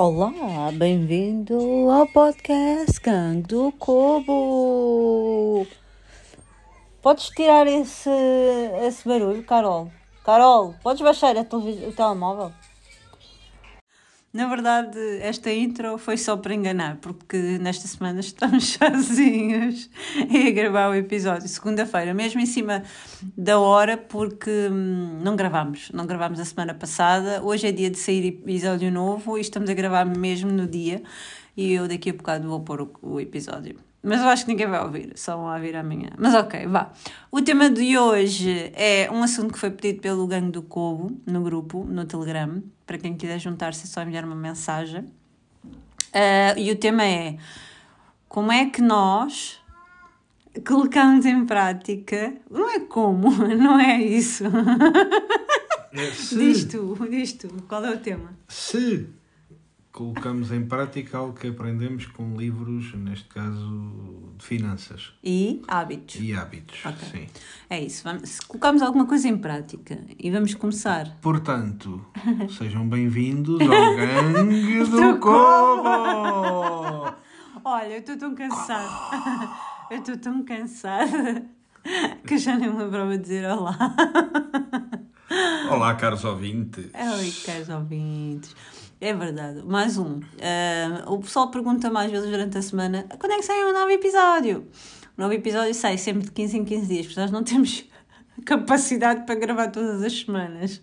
Olá, 0.00 0.70
bem-vindo 0.74 1.90
ao 1.90 2.06
podcast 2.06 3.00
Gang 3.00 3.42
do 3.42 3.72
Cobo. 3.72 5.66
Podes 7.02 7.30
tirar 7.30 7.66
esse, 7.66 8.08
esse 8.86 9.08
barulho, 9.08 9.42
Carol? 9.42 9.90
Carol, 10.24 10.72
podes 10.84 11.02
baixar 11.02 11.36
a 11.36 11.40
o 11.40 11.92
telemóvel? 11.92 12.52
Na 14.38 14.46
verdade, 14.46 14.96
esta 15.20 15.52
intro 15.52 15.98
foi 15.98 16.16
só 16.16 16.36
para 16.36 16.54
enganar, 16.54 16.98
porque 16.98 17.58
nesta 17.60 17.88
semana 17.88 18.20
estamos 18.22 18.78
sozinhos 18.78 19.90
a 20.16 20.50
gravar 20.52 20.90
o 20.90 20.94
episódio, 20.94 21.48
segunda-feira, 21.48 22.14
mesmo 22.14 22.40
em 22.40 22.46
cima 22.46 22.84
da 23.36 23.58
hora, 23.58 23.96
porque 23.96 24.68
hum, 24.70 25.18
não 25.24 25.34
gravámos, 25.34 25.90
não 25.92 26.06
gravámos 26.06 26.38
a 26.38 26.44
semana 26.44 26.72
passada. 26.72 27.42
Hoje 27.42 27.66
é 27.66 27.72
dia 27.72 27.90
de 27.90 27.98
sair 27.98 28.26
episódio 28.26 28.92
novo 28.92 29.36
e 29.36 29.40
estamos 29.40 29.68
a 29.68 29.74
gravar 29.74 30.04
mesmo 30.04 30.52
no 30.52 30.68
dia, 30.68 31.02
e 31.56 31.72
eu 31.72 31.88
daqui 31.88 32.10
a 32.10 32.12
bocado 32.12 32.48
vou 32.48 32.60
pôr 32.60 32.88
o, 33.02 33.18
episódio. 33.18 33.74
Mas 34.04 34.20
eu 34.20 34.28
acho 34.28 34.44
que 34.44 34.52
ninguém 34.52 34.68
vai 34.68 34.84
ouvir, 34.84 35.14
só 35.16 35.36
vão 35.36 35.52
ouvir 35.52 35.74
amanhã. 35.74 36.10
Mas 36.16 36.32
ok, 36.36 36.64
vá. 36.68 36.92
O 37.32 37.42
tema 37.42 37.68
de 37.68 37.98
hoje 37.98 38.70
é 38.76 39.10
um 39.10 39.20
assunto 39.20 39.52
que 39.52 39.58
foi 39.58 39.72
pedido 39.72 40.00
pelo 40.00 40.28
Gangue 40.28 40.52
do 40.52 40.62
Cobo, 40.62 41.20
no 41.26 41.42
grupo, 41.42 41.82
no 41.82 42.04
Telegram. 42.04 42.62
Para 42.88 42.96
quem 42.96 43.14
quiser 43.14 43.38
juntar-se, 43.38 43.84
é 43.84 43.86
só 43.86 44.00
enviar 44.00 44.24
uma 44.24 44.34
mensagem. 44.34 45.04
Ah, 46.10 46.54
e 46.56 46.72
o 46.72 46.76
tema 46.76 47.04
é 47.04 47.36
como 48.26 48.50
é 48.50 48.64
que 48.64 48.80
nós 48.80 49.60
colocamos 50.66 51.26
em 51.26 51.44
prática. 51.44 52.34
Não 52.50 52.68
é 52.70 52.80
como, 52.80 53.30
não 53.56 53.78
é 53.78 54.02
isso. 54.02 54.44
É, 55.92 56.10
se, 56.12 56.38
Diz 56.38 56.64
tu, 56.64 56.96
diz 57.10 57.34
tu, 57.34 57.48
qual 57.68 57.84
é 57.84 57.90
o 57.90 57.98
tema? 57.98 58.34
se 58.48 59.06
colocamos 59.98 60.52
em 60.52 60.64
prática 60.64 61.18
algo 61.18 61.32
que 61.32 61.48
aprendemos 61.48 62.06
com 62.06 62.36
livros, 62.36 62.94
neste 62.94 63.24
caso 63.24 64.30
de 64.38 64.44
finanças 64.46 65.12
E 65.24 65.60
hábitos. 65.66 66.20
e 66.20 66.32
hábitos. 66.32 66.86
Ok. 66.86 67.08
Sim. 67.10 67.26
É 67.68 67.80
isso, 67.82 68.04
vamos, 68.04 68.28
se 68.28 68.46
colocamos 68.46 68.80
alguma 68.80 69.06
coisa 69.06 69.26
em 69.26 69.36
prática 69.36 69.98
e 70.16 70.30
vamos 70.30 70.54
começar. 70.54 71.18
Portanto, 71.20 72.00
sejam 72.56 72.88
bem-vindos 72.88 73.60
ao 73.60 73.96
Gangue 73.96 74.84
Do 74.88 75.18
Cobo! 75.18 75.88
Olha, 77.64 77.94
eu 77.94 77.98
estou 77.98 78.16
tão 78.16 78.36
cansada. 78.36 79.50
Eu 79.90 79.98
estou 79.98 80.16
tão 80.16 80.44
cansada 80.44 81.44
que 82.24 82.38
já 82.38 82.56
nem 82.56 82.70
me 82.72 82.78
lembrava 82.78 83.16
de 83.16 83.22
dizer 83.24 83.50
olá. 83.50 83.76
Olá, 85.72 85.94
caros 85.96 86.24
ouvintes. 86.24 86.86
Oi, 86.94 87.32
caros 87.44 87.68
ouvintes. 87.68 88.54
É 89.00 89.14
verdade, 89.14 89.62
mais 89.64 89.96
um. 89.96 90.20
Ah, 90.40 91.04
o 91.06 91.18
pessoal 91.18 91.50
pergunta 91.50 91.88
mais 91.90 92.10
vezes 92.10 92.28
durante 92.28 92.58
a 92.58 92.62
semana 92.62 93.06
quando 93.18 93.32
é 93.32 93.36
que 93.36 93.42
sai 93.44 93.64
um 93.64 93.72
novo 93.72 93.90
episódio? 93.90 94.66
O 95.16 95.20
novo 95.20 95.32
episódio 95.34 95.72
sai 95.74 95.96
sempre 95.96 96.24
de 96.24 96.32
15 96.32 96.58
em 96.58 96.64
15 96.64 96.86
dias, 96.86 97.06
porque 97.06 97.20
nós 97.20 97.30
não 97.30 97.44
temos 97.44 97.84
capacidade 98.44 99.24
para 99.24 99.36
gravar 99.36 99.68
todas 99.68 100.02
as 100.02 100.20
semanas. 100.20 100.82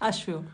Acho 0.00 0.30
eu. 0.30 0.44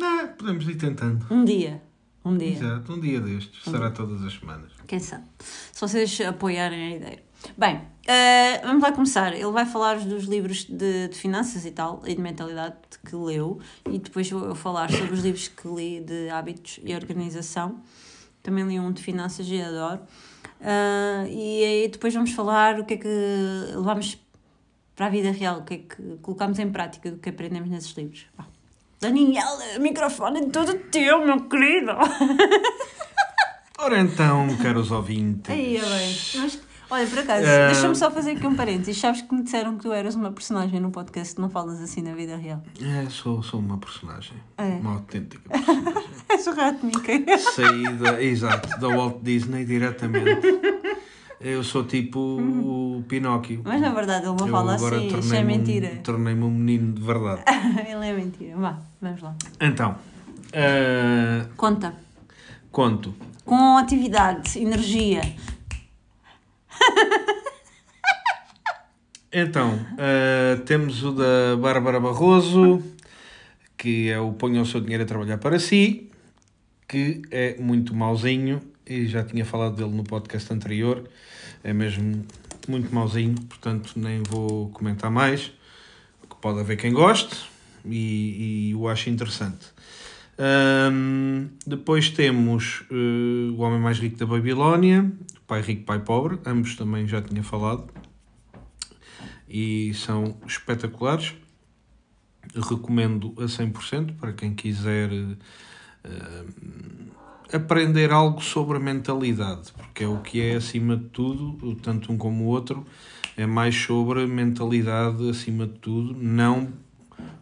Ah, 0.00 0.28
podemos 0.36 0.68
ir 0.68 0.76
tentando. 0.76 1.26
Um 1.30 1.44
dia. 1.44 1.82
Um 2.22 2.36
dia. 2.36 2.52
Exato, 2.52 2.92
um 2.92 3.00
dia 3.00 3.20
destes. 3.20 3.62
Será 3.64 3.90
todas 3.90 4.22
as 4.22 4.34
semanas. 4.34 4.72
Quem 4.86 4.98
sabe? 4.98 5.24
Se 5.38 5.80
vocês 5.80 6.20
apoiarem 6.20 6.92
a 6.92 6.96
ideia. 6.96 7.25
Bem, 7.56 7.82
eh, 8.06 8.60
vamos 8.64 8.82
lá 8.82 8.92
começar. 8.92 9.32
Ele 9.32 9.50
vai 9.50 9.66
falar 9.66 9.98
dos 9.98 10.24
livros 10.24 10.64
de, 10.64 11.08
de 11.08 11.14
finanças 11.14 11.64
e 11.64 11.70
tal, 11.70 12.02
e 12.06 12.14
de 12.14 12.20
mentalidade 12.20 12.76
que 13.04 13.14
leu, 13.14 13.60
e 13.90 13.98
depois 13.98 14.30
vou 14.30 14.44
eu 14.44 14.54
falar 14.54 14.90
sobre 14.90 15.14
os 15.14 15.20
livros 15.20 15.48
que 15.48 15.68
li 15.68 16.00
de 16.00 16.28
hábitos 16.30 16.80
e 16.82 16.94
organização. 16.94 17.80
Também 18.42 18.66
li 18.66 18.80
um 18.80 18.92
de 18.92 19.02
finanças 19.02 19.46
e 19.48 19.60
adoro. 19.60 20.00
Ah, 20.60 21.26
e 21.28 21.64
aí 21.64 21.88
depois 21.88 22.14
vamos 22.14 22.32
falar 22.32 22.80
o 22.80 22.84
que 22.84 22.94
é 22.94 22.96
que 22.96 23.08
levamos 23.74 24.18
para 24.94 25.06
a 25.06 25.10
vida 25.10 25.30
real, 25.30 25.58
o 25.58 25.64
que 25.64 25.74
é 25.74 25.78
que 25.78 26.16
colocamos 26.22 26.58
em 26.58 26.70
prática 26.70 27.10
do 27.10 27.18
que 27.18 27.28
aprendemos 27.28 27.68
nesses 27.68 27.92
livros. 27.92 28.26
Vá. 28.36 28.46
Daniela, 28.98 29.62
o 29.76 29.80
microfone 29.80 30.40
é 30.40 30.46
todo 30.46 30.74
teu, 30.90 31.24
meu 31.24 31.48
querido! 31.48 31.92
Ora 33.78 34.00
então, 34.00 34.56
caros 34.62 34.90
ouvintes. 34.90 35.50
Aí, 35.50 35.76
é 35.76 35.80
bem. 35.80 36.16
Mas, 36.36 36.58
olha, 36.90 37.06
por 37.06 37.18
acaso, 37.18 37.46
Ah. 37.46 37.66
deixa-me 37.72 37.94
só 37.96 38.10
fazer 38.10 38.32
aqui 38.32 38.46
um 38.46 38.54
parênteses. 38.54 38.98
Sabes 38.98 39.22
que 39.22 39.34
me 39.34 39.42
disseram 39.42 39.76
que 39.76 39.82
tu 39.82 39.92
eras 39.92 40.14
uma 40.14 40.30
personagem 40.32 40.80
no 40.80 40.90
podcast 40.90 41.40
não 41.40 41.48
falas 41.50 41.80
assim 41.80 42.02
na 42.02 42.14
vida 42.14 42.36
real. 42.36 42.62
É, 42.82 43.08
sou, 43.10 43.42
sou 43.42 43.60
uma 43.60 43.78
personagem. 43.78 44.34
É. 44.58 44.76
Uma 44.80 44.94
autêntica 44.94 45.48
personagem. 45.48 46.06
És 46.28 46.46
o 46.46 46.54
rato, 46.54 46.84
Mickey. 46.84 47.24
Saída, 47.38 48.22
exato, 48.22 48.68
da 48.80 48.88
Walt 48.88 49.18
Disney 49.22 49.64
diretamente. 49.64 50.46
Eu 51.40 51.62
sou 51.62 51.84
tipo 51.84 52.18
o 52.18 53.04
Pinóquio. 53.06 53.60
Mas 53.64 53.80
na 53.80 53.90
verdade 53.90 54.26
ele 54.26 54.36
não 54.36 54.46
Eu 54.46 54.52
fala 54.52 54.74
assim, 54.74 55.06
isso 55.06 55.16
é 55.16 55.20
tornei-me 55.20 55.52
um- 55.52 55.56
mentira. 55.58 56.00
Tornei-me 56.02 56.42
um 56.44 56.50
menino 56.50 56.92
de 56.94 57.02
verdade. 57.02 57.42
ele 57.88 58.06
é 58.06 58.12
mentira. 58.14 58.56
Vá, 58.56 58.78
vamos 59.00 59.20
lá. 59.22 59.34
Então, 59.60 59.94
ah, 60.54 61.46
Conta. 61.56 61.94
conto. 62.72 63.14
Com 63.44 63.76
atividade, 63.76 64.58
energia. 64.58 65.20
Então, 69.38 69.78
ah, 69.98 70.58
temos 70.64 71.04
o 71.04 71.12
da 71.12 71.56
Bárbara 71.60 72.00
Barroso, 72.00 72.82
que 73.76 74.08
é 74.08 74.18
o 74.18 74.32
Ponha 74.32 74.62
o 74.62 74.64
seu 74.64 74.80
dinheiro 74.80 75.02
a 75.02 75.06
trabalhar 75.06 75.36
para 75.36 75.58
si, 75.58 76.10
que 76.88 77.20
é 77.30 77.54
muito 77.60 77.94
mauzinho, 77.94 78.62
e 78.86 79.06
já 79.06 79.22
tinha 79.22 79.44
falado 79.44 79.76
dele 79.76 79.90
no 79.90 80.04
podcast 80.04 80.50
anterior, 80.54 81.06
é 81.62 81.72
mesmo 81.74 82.24
muito 82.66 82.94
mauzinho, 82.94 83.34
portanto 83.42 83.92
nem 83.96 84.22
vou 84.22 84.70
comentar 84.70 85.10
mais, 85.10 85.52
que 86.30 86.36
pode 86.40 86.60
haver 86.60 86.78
quem 86.78 86.94
goste, 86.94 87.36
e, 87.84 88.70
e 88.70 88.74
o 88.74 88.88
acho 88.88 89.10
interessante. 89.10 89.66
Ahm, 90.38 91.48
depois 91.66 92.10
temos 92.10 92.84
eh, 92.90 93.50
O 93.52 93.60
Homem 93.62 93.80
Mais 93.80 93.98
Rico 93.98 94.18
da 94.18 94.26
Babilónia, 94.26 95.10
Pai 95.46 95.62
Rico, 95.62 95.84
Pai 95.84 96.00
Pobre, 96.00 96.38
ambos 96.44 96.76
também 96.76 97.06
já 97.06 97.22
tinha 97.22 97.42
falado 97.42 97.86
e 99.48 99.94
são 99.94 100.36
espetaculares. 100.46 101.34
Recomendo 102.54 103.34
a 103.38 103.44
100% 103.44 104.16
para 104.16 104.32
quem 104.32 104.54
quiser 104.54 105.10
eh, 106.04 106.44
aprender 107.52 108.12
algo 108.12 108.42
sobre 108.42 108.76
a 108.76 108.80
mentalidade, 108.80 109.72
porque 109.72 110.04
é 110.04 110.08
o 110.08 110.20
que 110.20 110.40
é 110.40 110.56
acima 110.56 110.96
de 110.96 111.04
tudo, 111.06 111.74
tanto 111.76 112.12
um 112.12 112.16
como 112.18 112.44
o 112.44 112.46
outro, 112.46 112.86
é 113.36 113.46
mais 113.46 113.74
sobre 113.74 114.22
a 114.22 114.26
mentalidade 114.26 115.28
acima 115.28 115.66
de 115.66 115.78
tudo, 115.78 116.14
não 116.14 116.72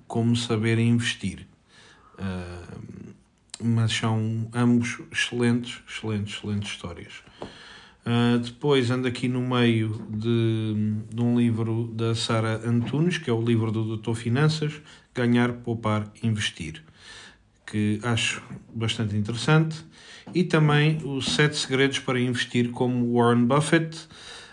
como 0.07 0.35
saber 0.37 0.79
investir. 0.79 1.47
Uh, 2.19 3.15
mas 3.63 3.93
são 3.93 4.49
ambos 4.53 4.99
excelentes, 5.11 5.81
excelentes, 5.89 6.35
excelentes 6.35 6.73
histórias. 6.73 7.13
Uh, 8.05 8.39
depois 8.39 8.91
ando 8.91 9.09
aqui 9.09 9.29
no 9.29 9.41
meio 9.41 10.07
de, 10.11 10.75
de 11.09 11.23
um 11.23 11.39
livro 11.39 11.91
da 11.95 12.15
Sara 12.15 12.61
Antunes, 12.69 13.17
que 13.17 13.31
é 13.31 13.33
o 13.33 13.43
livro 13.43 13.73
do 13.73 13.83
Doutor 13.85 14.15
Finanças, 14.15 14.75
Ganhar, 15.15 15.53
Poupar, 15.53 16.11
Investir, 16.23 16.83
que 17.67 17.99
acho 18.03 18.43
bastante 18.75 19.17
interessante. 19.17 19.77
E 20.35 20.45
também 20.45 20.99
os 21.05 21.35
Sete 21.35 21.57
Segredos 21.57 21.99
para 21.99 22.21
Investir, 22.21 22.71
como 22.71 23.15
Warren 23.15 23.47
Buffett. 23.47 23.97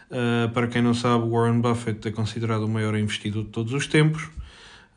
Uh, 0.09 0.49
para 0.53 0.67
quem 0.67 0.81
não 0.81 0.93
sabe, 0.93 1.27
Warren 1.29 1.59
Buffett 1.59 2.07
é 2.07 2.11
considerado 2.11 2.63
o 2.63 2.69
maior 2.69 2.95
investidor 2.95 3.43
de 3.43 3.49
todos 3.49 3.73
os 3.73 3.87
tempos. 3.87 4.23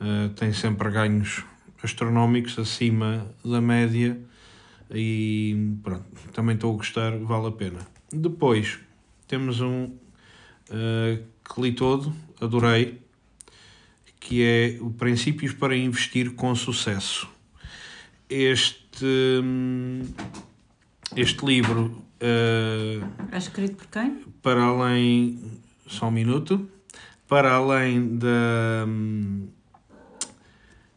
Uh, 0.01 0.29
tem 0.37 0.53
sempre 0.53 0.91
ganhos 0.91 1.45
astronómicos 1.85 2.59
acima 2.59 3.27
da 3.45 3.61
média 3.61 4.19
e 4.91 5.77
pronto, 5.83 6.05
também 6.33 6.55
estou 6.55 6.73
a 6.75 6.77
gostar, 6.77 7.17
vale 7.19 7.49
a 7.49 7.53
pena. 7.53 7.81
Depois 8.13 8.79
temos 9.29 9.61
um 9.61 9.85
uh, 9.85 11.25
que 11.45 11.61
li 11.61 11.73
todo, 11.73 12.13
adorei, 12.41 13.01
que 14.21 14.43
é 14.43 14.79
o 14.81 14.91
Princípios 14.91 15.53
para 15.53 15.77
Investir 15.77 16.33
com 16.33 16.55
Sucesso. 16.55 17.29
Este, 18.29 19.05
hum, 19.43 20.03
este 21.15 21.45
livro, 21.45 22.03
uh, 22.21 23.07
É 23.31 23.37
escrito 23.37 23.77
por 23.77 23.87
quem? 23.89 24.25
para 24.43 24.63
além, 24.63 25.39
só 25.87 26.09
um 26.09 26.11
minuto, 26.11 26.69
para 27.29 27.53
além 27.53 28.17
da, 28.17 28.85
hum, 28.87 29.49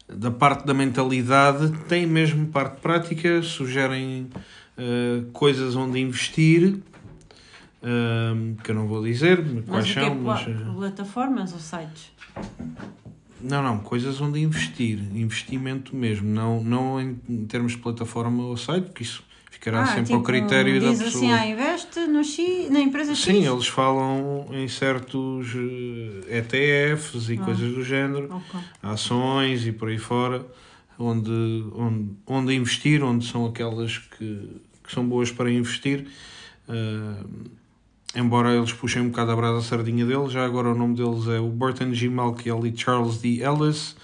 da 0.08 0.32
parte 0.32 0.66
da 0.66 0.74
mentalidade, 0.74 1.72
tem 1.88 2.06
mesmo 2.06 2.48
parte 2.48 2.80
prática, 2.82 3.42
sugerem 3.42 4.30
uh, 4.78 5.26
coisas 5.32 5.76
onde 5.76 6.00
investir, 6.00 6.78
um, 7.84 8.56
que 8.64 8.72
eu 8.72 8.76
não 8.76 8.88
vou 8.88 9.04
dizer 9.04 9.44
quais 9.68 9.88
são, 9.92 10.16
mas... 10.16 10.44
Pla- 10.44 10.74
Plataformas 10.74 11.54
ou 11.54 11.60
sites? 11.60 12.12
Não, 13.42 13.62
não, 13.62 13.78
coisas 13.80 14.20
onde 14.20 14.40
investir, 14.40 15.00
investimento 15.14 15.96
mesmo, 15.96 16.28
não, 16.28 16.64
não 16.64 17.00
em 17.00 17.46
termos 17.46 17.74
de 17.74 17.78
plataforma 17.78 18.44
ou 18.44 18.58
site, 18.58 18.86
porque 18.86 19.04
isso, 19.04 19.24
Ficará 19.60 19.82
Ah, 19.82 19.86
sempre 19.88 20.04
tipo, 20.04 20.18
ao 20.18 20.24
critério 20.24 20.80
da 20.80 20.90
diz 20.92 21.02
pessoa. 21.02 21.24
assim, 21.26 21.34
ah, 21.34 21.48
investe 21.48 22.00
no 22.02 22.24
X, 22.24 22.70
na 22.70 22.80
empresa 22.80 23.16
X. 23.16 23.24
Sim, 23.26 23.48
eles 23.52 23.66
falam 23.68 24.46
em 24.52 24.68
certos 24.68 25.48
eh, 26.30 26.38
ETFs 26.38 27.28
Ah. 27.28 27.34
e 27.34 27.38
coisas 27.40 27.74
do 27.74 27.84
género, 27.84 28.30
Ok. 28.32 28.60
ações 28.84 29.66
e 29.66 29.72
por 29.72 29.90
aí 29.90 29.98
fora, 29.98 30.46
onde, 31.00 31.32
onde, 31.76 32.12
onde 32.28 32.54
investir, 32.54 33.04
onde 33.04 33.26
são 33.26 33.48
aquelas 33.48 33.98
que, 33.98 34.62
que 34.84 34.94
são 34.94 35.04
boas 35.08 35.32
para 35.32 35.52
investir. 35.52 36.06
Eh, 36.70 37.24
embora 38.16 38.54
eles 38.56 38.72
puxem 38.74 39.02
um 39.02 39.10
bocado 39.10 39.32
a 39.32 39.36
brasa 39.36 39.58
a 39.58 39.62
sardinha 39.64 40.06
deles, 40.06 40.32
já 40.32 40.46
agora 40.46 40.70
o 40.70 40.76
nome 40.76 40.96
deles 40.96 41.28
é 41.28 41.40
o 41.40 41.48
Burton 41.50 41.94
G. 41.96 42.10
Malkiel 42.10 42.64
e 42.68 42.78
Charles 42.78 43.18
D. 43.22 43.42
Ellis, 43.42 43.96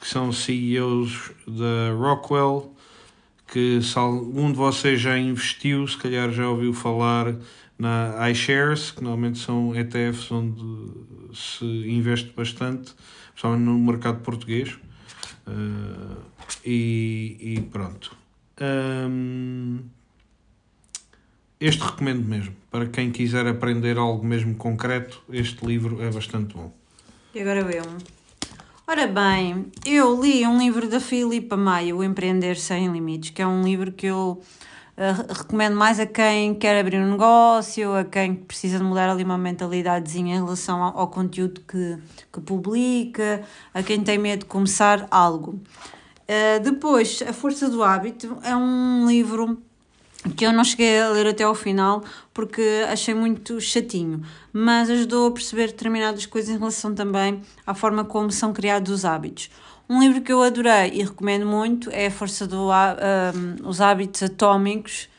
que 0.00 0.08
são 0.08 0.32
CEOs 0.32 1.30
da 1.46 1.92
Rockwell, 1.94 2.70
que 3.54 3.80
se 3.80 3.96
algum 3.96 4.50
de 4.50 4.58
vocês 4.58 5.00
já 5.00 5.16
investiu, 5.16 5.86
se 5.86 5.96
calhar 5.96 6.28
já 6.32 6.50
ouviu 6.50 6.74
falar 6.74 7.36
na 7.78 8.28
iShares, 8.28 8.90
que 8.90 9.00
normalmente 9.00 9.38
são 9.38 9.72
ETFs 9.76 10.28
onde 10.32 10.60
se 11.32 11.64
investe 11.64 12.32
bastante, 12.36 12.92
principalmente 13.28 13.64
no 13.64 13.78
mercado 13.78 14.22
português. 14.22 14.76
Uh, 15.46 16.16
e, 16.66 17.36
e 17.40 17.60
pronto. 17.70 18.16
Um, 18.60 19.84
este 21.60 21.80
recomendo 21.80 22.26
mesmo. 22.26 22.56
Para 22.72 22.86
quem 22.86 23.12
quiser 23.12 23.46
aprender 23.46 23.98
algo 23.98 24.26
mesmo 24.26 24.56
concreto, 24.56 25.22
este 25.30 25.64
livro 25.64 26.02
é 26.02 26.10
bastante 26.10 26.54
bom. 26.54 26.74
E 27.32 27.40
agora 27.40 27.60
eu. 27.60 27.84
Ora 28.86 29.06
bem, 29.06 29.72
eu 29.86 30.20
li 30.20 30.46
um 30.46 30.58
livro 30.58 30.86
da 30.86 31.00
Filipa 31.00 31.56
Maia, 31.56 31.96
O 31.96 32.04
Empreender 32.04 32.54
Sem 32.54 32.92
Limites, 32.92 33.30
que 33.30 33.40
é 33.40 33.46
um 33.46 33.62
livro 33.62 33.90
que 33.90 34.06
eu 34.06 34.42
uh, 34.98 35.32
recomendo 35.32 35.74
mais 35.74 35.98
a 35.98 36.04
quem 36.04 36.54
quer 36.54 36.78
abrir 36.78 36.98
um 36.98 37.12
negócio, 37.12 37.94
a 37.94 38.04
quem 38.04 38.34
precisa 38.34 38.76
de 38.76 38.84
mudar 38.84 39.08
ali 39.08 39.24
uma 39.24 39.38
mentalidadezinha 39.38 40.36
em 40.36 40.44
relação 40.44 40.82
ao, 40.82 40.98
ao 40.98 41.08
conteúdo 41.08 41.62
que, 41.66 41.96
que 42.30 42.40
publica, 42.42 43.42
a 43.72 43.82
quem 43.82 44.04
tem 44.04 44.18
medo 44.18 44.40
de 44.40 44.46
começar 44.46 45.08
algo. 45.10 45.58
Uh, 46.28 46.60
depois, 46.62 47.22
A 47.26 47.32
Força 47.32 47.70
do 47.70 47.82
Hábito 47.82 48.36
é 48.42 48.54
um 48.54 49.08
livro 49.08 49.62
que 50.30 50.46
eu 50.46 50.52
não 50.52 50.64
cheguei 50.64 51.00
a 51.00 51.10
ler 51.10 51.26
até 51.26 51.44
ao 51.44 51.54
final 51.54 52.02
porque 52.32 52.84
achei 52.88 53.14
muito 53.14 53.60
chatinho, 53.60 54.22
mas 54.52 54.88
ajudou 54.88 55.28
a 55.28 55.30
perceber 55.30 55.68
determinadas 55.68 56.26
coisas 56.26 56.54
em 56.54 56.58
relação 56.58 56.94
também 56.94 57.42
à 57.66 57.74
forma 57.74 58.04
como 58.04 58.30
são 58.30 58.52
criados 58.52 58.92
os 58.92 59.04
hábitos. 59.04 59.50
Um 59.88 60.00
livro 60.00 60.22
que 60.22 60.32
eu 60.32 60.42
adorei 60.42 60.92
e 60.94 61.02
recomendo 61.02 61.44
muito 61.44 61.90
é 61.90 62.06
A 62.06 62.10
Força 62.10 62.46
dos 62.46 62.58
um, 62.58 63.82
Hábitos 63.82 64.22
Atómicos, 64.22 65.10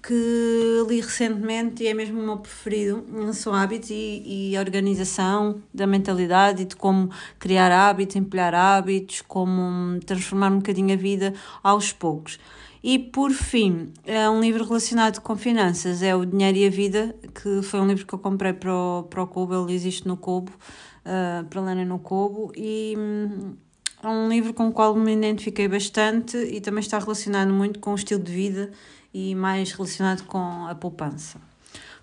que 0.00 0.84
li 0.88 1.00
recentemente 1.00 1.82
e 1.82 1.88
é 1.88 1.94
mesmo 1.94 2.20
o 2.20 2.24
meu 2.24 2.36
preferido. 2.36 3.04
São 3.32 3.52
hábitos 3.52 3.90
e, 3.90 4.52
e 4.52 4.58
organização 4.58 5.60
da 5.74 5.88
mentalidade 5.88 6.62
e 6.62 6.64
de 6.66 6.76
como 6.76 7.10
criar 7.40 7.72
hábitos, 7.72 8.14
empilhar 8.14 8.54
hábitos, 8.54 9.22
como 9.22 9.98
transformar 10.06 10.52
um 10.52 10.58
bocadinho 10.58 10.94
a 10.94 10.96
vida 10.96 11.34
aos 11.60 11.92
poucos. 11.92 12.38
E 12.86 13.00
por 13.00 13.32
fim, 13.32 13.92
é 14.04 14.30
um 14.30 14.40
livro 14.40 14.62
relacionado 14.62 15.20
com 15.20 15.36
finanças, 15.36 16.04
é 16.04 16.14
O 16.14 16.24
Dinheiro 16.24 16.56
e 16.56 16.66
a 16.68 16.70
Vida, 16.70 17.16
que 17.34 17.60
foi 17.60 17.80
um 17.80 17.86
livro 17.88 18.06
que 18.06 18.14
eu 18.14 18.18
comprei 18.20 18.52
para 18.52 18.72
o, 18.72 19.02
para 19.10 19.24
o 19.24 19.26
Kobo, 19.26 19.60
ele 19.64 19.74
existe 19.74 20.06
no 20.06 20.16
Kobo, 20.16 20.52
uh, 20.52 21.44
para 21.46 21.60
lerem 21.62 21.84
no 21.84 21.98
Kobo, 21.98 22.52
e 22.56 22.94
hum, 22.96 23.56
é 24.00 24.06
um 24.06 24.28
livro 24.28 24.54
com 24.54 24.68
o 24.68 24.72
qual 24.72 24.94
me 24.94 25.12
identifiquei 25.12 25.66
bastante 25.66 26.36
e 26.36 26.60
também 26.60 26.78
está 26.78 26.96
relacionado 27.00 27.52
muito 27.52 27.80
com 27.80 27.90
o 27.90 27.96
estilo 27.96 28.22
de 28.22 28.30
vida 28.30 28.70
e 29.12 29.34
mais 29.34 29.72
relacionado 29.72 30.22
com 30.22 30.38
a 30.68 30.74
poupança. 30.76 31.40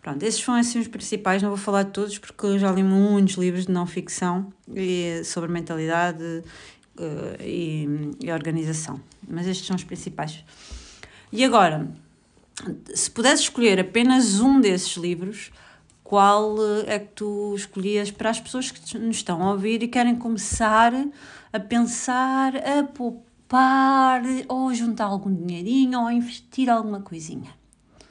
Pronto, 0.01 0.21
esses 0.21 0.43
são 0.43 0.53
assim 0.53 0.79
os 0.79 0.89
principais, 0.89 1.41
não 1.41 1.47
vou 1.47 1.57
falar 1.57 1.83
de 1.83 1.91
todos 1.91 2.19
porque 2.19 2.45
eu 2.45 2.59
já 2.59 2.69
li 2.69 2.83
muitos 2.83 3.35
livros 3.35 3.67
de 3.67 3.71
não 3.71 3.85
ficção 3.87 4.51
sobre 5.23 5.49
mentalidade 5.49 6.43
e, 7.39 7.87
e 8.21 8.31
organização, 8.31 8.99
mas 9.27 9.47
estes 9.47 9.65
são 9.65 9.75
os 9.75 9.83
principais. 9.83 10.43
E 11.31 11.43
agora, 11.43 11.89
se 12.93 13.09
pudesse 13.09 13.43
escolher 13.43 13.79
apenas 13.79 14.39
um 14.39 14.61
desses 14.61 14.95
livros, 14.97 15.51
qual 16.03 16.55
é 16.85 16.99
que 16.99 17.13
tu 17.15 17.55
escolhias 17.55 18.11
para 18.11 18.29
as 18.29 18.39
pessoas 18.39 18.69
que 18.69 18.97
nos 18.99 19.15
estão 19.15 19.41
a 19.41 19.51
ouvir 19.51 19.81
e 19.81 19.87
querem 19.87 20.15
começar 20.15 20.93
a 21.51 21.59
pensar, 21.59 22.55
a 22.55 22.83
poupar, 22.83 24.21
ou 24.47 24.73
juntar 24.73 25.05
algum 25.05 25.33
dinheirinho, 25.33 25.99
ou 25.99 26.11
investir 26.11 26.69
alguma 26.69 27.01
coisinha? 27.01 27.51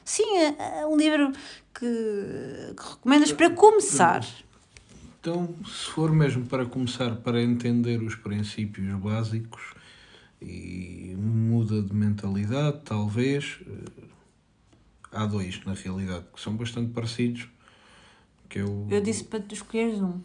Sim, 0.04 0.36
é 0.58 0.84
um 0.86 0.96
livro 0.96 1.32
que, 1.74 2.74
que 2.76 2.90
recomendas 2.90 3.32
para 3.32 3.50
começar. 3.50 4.24
Então, 5.22 5.54
se 5.64 5.88
for 5.92 6.10
mesmo 6.10 6.44
para 6.46 6.66
começar 6.66 7.14
para 7.14 7.40
entender 7.40 8.02
os 8.02 8.16
princípios 8.16 8.92
básicos 8.98 9.72
e 10.40 11.14
muda 11.16 11.80
de 11.80 11.94
mentalidade, 11.94 12.80
talvez, 12.84 13.60
há 15.12 15.24
dois 15.24 15.64
na 15.64 15.74
realidade 15.74 16.24
que 16.34 16.40
são 16.40 16.56
bastante 16.56 16.90
parecidos. 16.90 17.46
Que 18.48 18.58
eu... 18.58 18.88
eu 18.90 19.00
disse 19.00 19.22
para 19.22 19.38
tu 19.38 19.54
escolheres 19.54 20.00
um. 20.00 20.20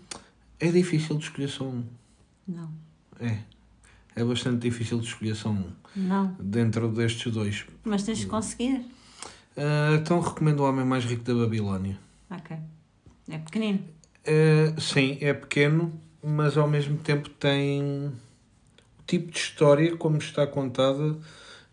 É 0.60 0.72
difícil 0.72 1.16
de 1.20 1.26
escolher 1.26 1.50
só 1.50 1.66
um. 1.66 1.84
Não. 2.48 2.74
É. 3.20 3.38
É 4.16 4.24
bastante 4.24 4.68
difícil 4.68 5.00
de 5.00 5.06
escolher 5.06 5.36
só 5.36 5.52
um. 5.52 5.72
Não. 5.96 6.36
Dentro 6.40 6.92
destes 6.92 7.32
dois. 7.32 7.68
Mas 7.84 8.02
tens 8.02 8.18
de 8.18 8.26
conseguir. 8.26 8.78
Uh, 9.56 9.94
então 10.02 10.20
recomendo 10.20 10.62
O 10.62 10.64
Homem 10.68 10.84
Mais 10.84 11.06
Rico 11.06 11.24
da 11.24 11.36
Babilónia. 11.36 12.00
Ok. 12.32 12.58
É 13.30 13.38
pequenino. 13.38 13.96
Uh, 14.28 14.80
sim, 14.80 15.18
é 15.22 15.34
pequeno, 15.34 15.94
mas 16.22 16.58
ao 16.58 16.68
mesmo 16.68 16.98
tempo 16.98 17.30
tem 17.30 18.12
o 19.00 19.04
tipo 19.06 19.32
de 19.32 19.38
história, 19.38 19.96
como 19.96 20.18
está 20.18 20.46
contada, 20.46 21.18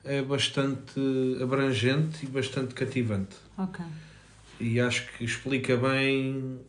é 0.05 0.23
bastante 0.23 1.01
abrangente 1.43 2.25
e 2.25 2.29
bastante 2.29 2.75
cativante. 2.75 3.37
Ok. 3.59 3.85
E 4.61 4.79
acho 4.79 5.11
que 5.13 5.25
explica 5.25 5.77
bem 5.77 6.61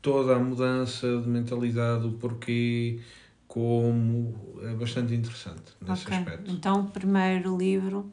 toda 0.00 0.36
a 0.36 0.38
mudança 0.38 1.20
de 1.20 1.28
mentalidade, 1.28 2.06
o 2.06 2.12
porquê, 2.12 3.00
como. 3.46 4.34
É 4.62 4.72
bastante 4.74 5.14
interessante 5.14 5.72
nesse 5.80 6.06
Ok. 6.06 6.18
aspecto. 6.18 6.50
Então, 6.50 6.82
o 6.82 6.90
primeiro 6.90 7.56
livro 7.56 8.12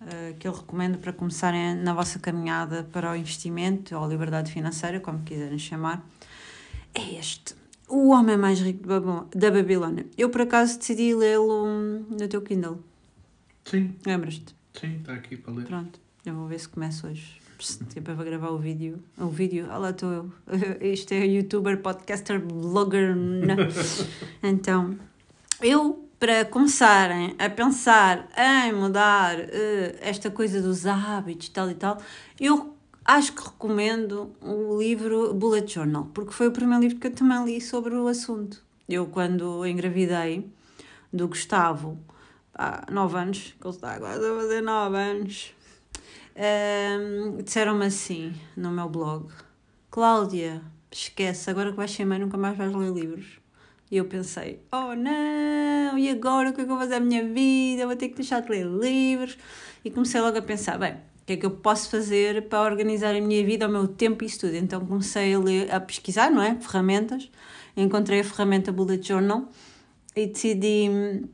uh, 0.00 0.34
que 0.38 0.48
eu 0.48 0.52
recomendo 0.52 0.98
para 0.98 1.12
começarem 1.12 1.74
na 1.74 1.92
vossa 1.92 2.18
caminhada 2.18 2.84
para 2.92 3.12
o 3.12 3.16
investimento 3.16 3.94
ou 3.94 4.04
a 4.04 4.08
liberdade 4.08 4.50
financeira, 4.50 4.98
como 5.00 5.22
quiserem 5.22 5.58
chamar, 5.58 6.04
é 7.00 7.18
este. 7.18 7.54
O 7.88 8.08
Homem 8.10 8.36
Mais 8.36 8.60
Rico 8.60 8.86
da 8.86 9.00
Babil- 9.00 9.28
da 9.34 9.50
Babilónia. 9.50 10.06
Eu, 10.16 10.28
por 10.30 10.42
acaso, 10.42 10.78
decidi 10.78 11.14
lê-lo 11.14 11.64
hum, 11.66 12.04
no 12.10 12.28
teu 12.28 12.42
Kindle. 12.42 12.78
Sim, 13.64 13.94
Lembras-te? 14.04 14.54
sim, 14.78 14.96
está 14.96 15.14
aqui 15.14 15.36
para 15.36 15.52
ler. 15.54 15.66
Pronto, 15.66 15.98
eu 16.24 16.34
vou 16.34 16.46
ver 16.46 16.58
se 16.60 16.68
começo 16.68 17.06
hoje. 17.06 17.40
Tipo, 17.88 18.14
para 18.14 18.24
gravar 18.24 18.50
o 18.50 18.58
vídeo. 18.58 19.02
O 19.18 19.26
vídeo, 19.28 19.66
ah 19.70 19.78
lá 19.78 19.90
estou 19.90 20.12
eu. 20.12 20.32
Isto 20.80 21.12
é 21.12 21.26
youtuber, 21.26 21.78
podcaster, 21.82 22.40
blogger. 22.40 23.16
não. 23.16 23.56
Então, 24.42 24.96
eu, 25.60 26.08
para 26.20 26.44
começarem 26.44 27.34
a 27.38 27.50
pensar 27.50 28.28
em 28.38 28.72
mudar 28.72 29.36
eh, 29.40 29.96
esta 30.00 30.30
coisa 30.30 30.62
dos 30.62 30.86
hábitos, 30.86 31.48
tal 31.48 31.68
e 31.70 31.74
tal, 31.74 31.98
eu 32.38 32.76
acho 33.08 33.32
que 33.32 33.42
recomendo 33.42 34.30
o 34.40 34.78
livro 34.78 35.34
Bullet 35.34 35.74
Journal, 35.74 36.08
porque 36.14 36.32
foi 36.32 36.46
o 36.46 36.52
primeiro 36.52 36.82
livro 36.82 36.98
que 36.98 37.08
eu 37.08 37.12
também 37.12 37.44
li 37.44 37.60
sobre 37.60 37.94
o 37.94 38.06
assunto. 38.06 38.62
Eu, 38.88 39.06
quando 39.06 39.66
engravidei 39.66 40.48
do 41.12 41.26
Gustavo, 41.26 41.98
há 42.54 42.86
nove 42.92 43.18
anos, 43.18 43.54
que 43.60 43.66
ele 43.66 43.74
está 43.74 43.92
agora 43.92 44.14
a 44.14 44.40
fazer 44.40 44.60
nove 44.60 44.96
anos, 44.96 45.54
Ahm, 46.40 47.42
disseram-me 47.42 47.86
assim 47.86 48.32
no 48.56 48.70
meu 48.70 48.88
blog: 48.88 49.28
Cláudia, 49.90 50.62
esquece, 50.88 51.50
agora 51.50 51.72
que 51.72 51.76
vais 51.76 51.90
ser 51.90 52.04
mãe 52.04 52.20
nunca 52.20 52.36
mais 52.36 52.56
vais 52.56 52.72
ler 52.72 52.92
livros. 52.92 53.40
E 53.90 53.96
eu 53.96 54.04
pensei: 54.04 54.60
oh 54.70 54.94
não, 54.94 55.98
e 55.98 56.08
agora 56.08 56.50
o 56.50 56.52
que 56.52 56.60
é 56.60 56.64
que 56.64 56.70
eu 56.70 56.76
vou 56.76 56.78
fazer 56.78 56.94
à 56.94 57.00
minha 57.00 57.24
vida? 57.24 57.86
Vou 57.86 57.96
ter 57.96 58.10
que 58.10 58.14
deixar 58.14 58.40
de 58.40 58.50
ler 58.50 58.64
livros. 58.64 59.36
E 59.84 59.90
comecei 59.90 60.20
logo 60.20 60.38
a 60.38 60.42
pensar: 60.42 60.78
bem, 60.78 60.98
que 61.28 61.34
é 61.34 61.36
que 61.36 61.44
eu 61.44 61.50
posso 61.50 61.90
fazer 61.90 62.48
para 62.48 62.62
organizar 62.62 63.14
a 63.14 63.20
minha 63.20 63.44
vida, 63.44 63.68
o 63.68 63.70
meu 63.70 63.86
tempo 63.86 64.24
e 64.24 64.26
isso 64.26 64.40
tudo? 64.40 64.56
Então 64.56 64.80
comecei 64.86 65.34
a, 65.34 65.38
ler, 65.38 65.70
a 65.70 65.78
pesquisar, 65.78 66.30
não 66.30 66.42
é? 66.42 66.54
Ferramentas. 66.58 67.30
Encontrei 67.76 68.20
a 68.20 68.24
ferramenta 68.24 68.72
Bullet 68.72 69.06
Journal 69.06 69.46
e 70.16 70.26
decidi 70.26 70.88
hum, 70.88 71.28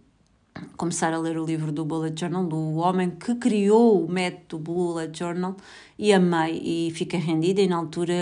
começar 0.76 1.14
a 1.14 1.18
ler 1.18 1.38
o 1.38 1.44
livro 1.44 1.70
do 1.70 1.84
Bullet 1.84 2.18
Journal, 2.18 2.44
do 2.44 2.74
homem 2.74 3.10
que 3.12 3.36
criou 3.36 4.04
o 4.04 4.10
método 4.10 4.64
Bullet 4.64 5.16
Journal 5.16 5.56
e 5.96 6.12
amei 6.12 6.60
e 6.88 6.90
fiquei 6.90 7.20
rendida 7.20 7.60
e 7.60 7.68
na 7.68 7.76
altura 7.76 8.14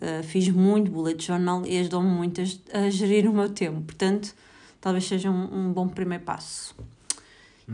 eh, 0.00 0.22
fiz 0.22 0.48
muito 0.48 0.90
Bullet 0.90 1.22
Journal 1.22 1.66
e 1.66 1.78
ajudou-me 1.78 2.08
muito 2.08 2.40
a, 2.40 2.78
a 2.78 2.90
gerir 2.90 3.28
o 3.28 3.34
meu 3.34 3.50
tempo, 3.50 3.82
portanto 3.82 4.34
talvez 4.80 5.04
seja 5.04 5.30
um, 5.30 5.68
um 5.68 5.72
bom 5.74 5.88
primeiro 5.88 6.24
passo. 6.24 6.74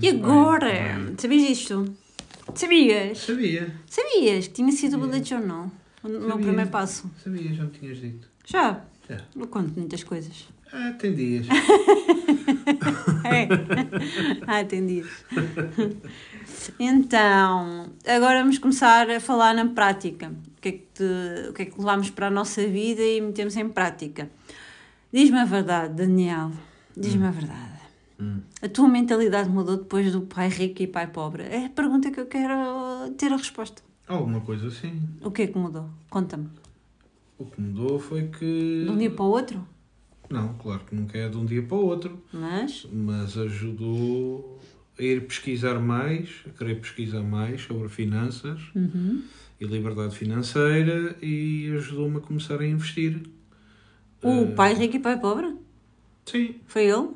e 0.00 0.12
Muito 0.12 0.18
bem, 0.18 0.22
agora, 0.24 0.70
bem. 0.72 1.14
sabias 1.18 1.50
isto? 1.50 2.03
Sabias? 2.54 3.18
Sabia. 3.18 3.74
Sabias 3.86 4.48
que 4.48 4.54
tinha 4.54 4.72
sido 4.72 4.96
o 4.96 5.00
bullet 5.00 5.28
journal? 5.28 5.70
O 6.02 6.08
meu 6.08 6.20
Sabia. 6.28 6.36
primeiro 6.46 6.70
passo. 6.70 7.10
Sabia, 7.22 7.52
já 7.54 7.64
me 7.64 7.70
tinhas 7.70 7.98
dito. 8.00 8.28
Já? 8.44 8.84
Já. 9.08 9.18
Eu 9.36 9.46
conto 9.46 9.78
muitas 9.78 10.02
coisas. 10.04 10.46
Ah, 10.72 10.92
tem 10.98 11.14
dias. 11.14 11.46
É. 13.24 13.48
ah, 14.46 14.64
tem 14.64 14.86
dias. 14.86 15.08
Então, 16.78 17.90
agora 18.06 18.40
vamos 18.40 18.58
começar 18.58 19.08
a 19.10 19.18
falar 19.20 19.54
na 19.54 19.66
prática. 19.66 20.28
O 20.58 20.60
que 20.60 20.68
é 20.68 20.72
que, 20.72 20.78
te- 20.94 21.48
o 21.48 21.52
que, 21.52 21.62
é 21.62 21.64
que 21.66 21.78
levamos 21.78 22.10
para 22.10 22.26
a 22.26 22.30
nossa 22.30 22.66
vida 22.66 23.02
e 23.02 23.20
metemos 23.20 23.56
em 23.56 23.68
prática. 23.68 24.30
Diz-me 25.12 25.38
a 25.38 25.44
verdade, 25.44 25.94
Daniel. 25.94 26.52
Diz-me 26.96 27.26
a 27.26 27.30
verdade. 27.30 27.73
Hum. 28.20 28.40
A 28.62 28.68
tua 28.68 28.88
mentalidade 28.88 29.48
mudou 29.48 29.76
depois 29.76 30.12
do 30.12 30.22
pai 30.22 30.48
rico 30.48 30.82
e 30.82 30.86
pai 30.86 31.06
pobre? 31.08 31.42
É 31.42 31.66
a 31.66 31.70
pergunta 31.70 32.10
que 32.10 32.20
eu 32.20 32.26
quero 32.26 33.10
ter 33.18 33.32
a 33.32 33.36
resposta. 33.36 33.82
Alguma 34.06 34.40
coisa 34.40 34.68
assim. 34.68 35.02
O 35.22 35.30
que 35.30 35.42
é 35.42 35.46
que 35.46 35.58
mudou? 35.58 35.88
Conta-me. 36.10 36.48
O 37.38 37.44
que 37.46 37.60
mudou 37.60 37.98
foi 37.98 38.28
que. 38.28 38.84
De 38.84 38.90
um 38.90 38.96
dia 38.98 39.10
para 39.10 39.24
o 39.24 39.28
outro? 39.28 39.66
Não, 40.30 40.54
claro 40.54 40.80
que 40.88 40.94
nunca 40.94 41.18
é 41.18 41.28
de 41.28 41.36
um 41.36 41.44
dia 41.44 41.62
para 41.62 41.76
o 41.76 41.84
outro. 41.86 42.22
Mas, 42.32 42.86
Mas 42.92 43.36
ajudou 43.36 44.60
a 44.98 45.02
ir 45.02 45.26
pesquisar 45.26 45.80
mais, 45.80 46.28
a 46.46 46.50
querer 46.50 46.80
pesquisar 46.80 47.22
mais 47.22 47.62
sobre 47.62 47.88
finanças 47.88 48.60
uhum. 48.74 49.22
e 49.60 49.64
liberdade 49.66 50.16
financeira 50.16 51.16
e 51.20 51.70
ajudou-me 51.76 52.18
a 52.18 52.20
começar 52.20 52.60
a 52.60 52.66
investir. 52.66 53.20
o 54.22 54.28
Eh, 54.30 54.46
pai 54.54 54.74
rico 54.74 54.96
e 54.96 55.00
pai 55.00 55.18
pobre? 55.18 55.56
Sim, 56.24 56.54
Foi 56.66 56.84
ele? 56.84 57.08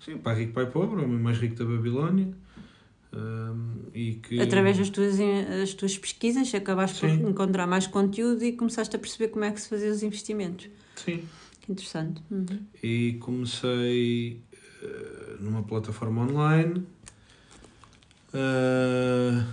Sim, 0.00 0.18
pai 0.18 0.34
rico, 0.36 0.52
pai 0.52 0.66
pobre, 0.66 1.00
o 1.00 1.04
homem 1.04 1.18
mais 1.18 1.38
rico 1.38 1.56
da 1.56 1.64
Babilónia. 1.64 2.32
Ahm, 3.12 3.88
e 3.94 4.14
que... 4.14 4.40
Através 4.40 4.76
das 4.78 4.90
tuas, 4.90 5.16
das 5.16 5.74
tuas 5.74 5.96
pesquisas, 5.96 6.54
acabaste 6.54 7.00
Sim. 7.00 7.18
por 7.18 7.30
encontrar 7.30 7.66
mais 7.66 7.86
conteúdo 7.86 8.44
e 8.44 8.52
começaste 8.52 8.94
a 8.94 8.98
perceber 8.98 9.28
como 9.28 9.44
é 9.44 9.50
que 9.50 9.60
se 9.60 9.68
fazia 9.68 9.90
os 9.90 10.02
investimentos. 10.02 10.68
Sim. 10.96 11.24
Que 11.60 11.72
interessante. 11.72 12.22
Uhum. 12.30 12.46
E 12.82 13.16
comecei 13.20 14.40
eh, 14.82 15.36
numa 15.40 15.62
plataforma 15.62 16.22
online. 16.22 16.84
Eh, 18.34 19.44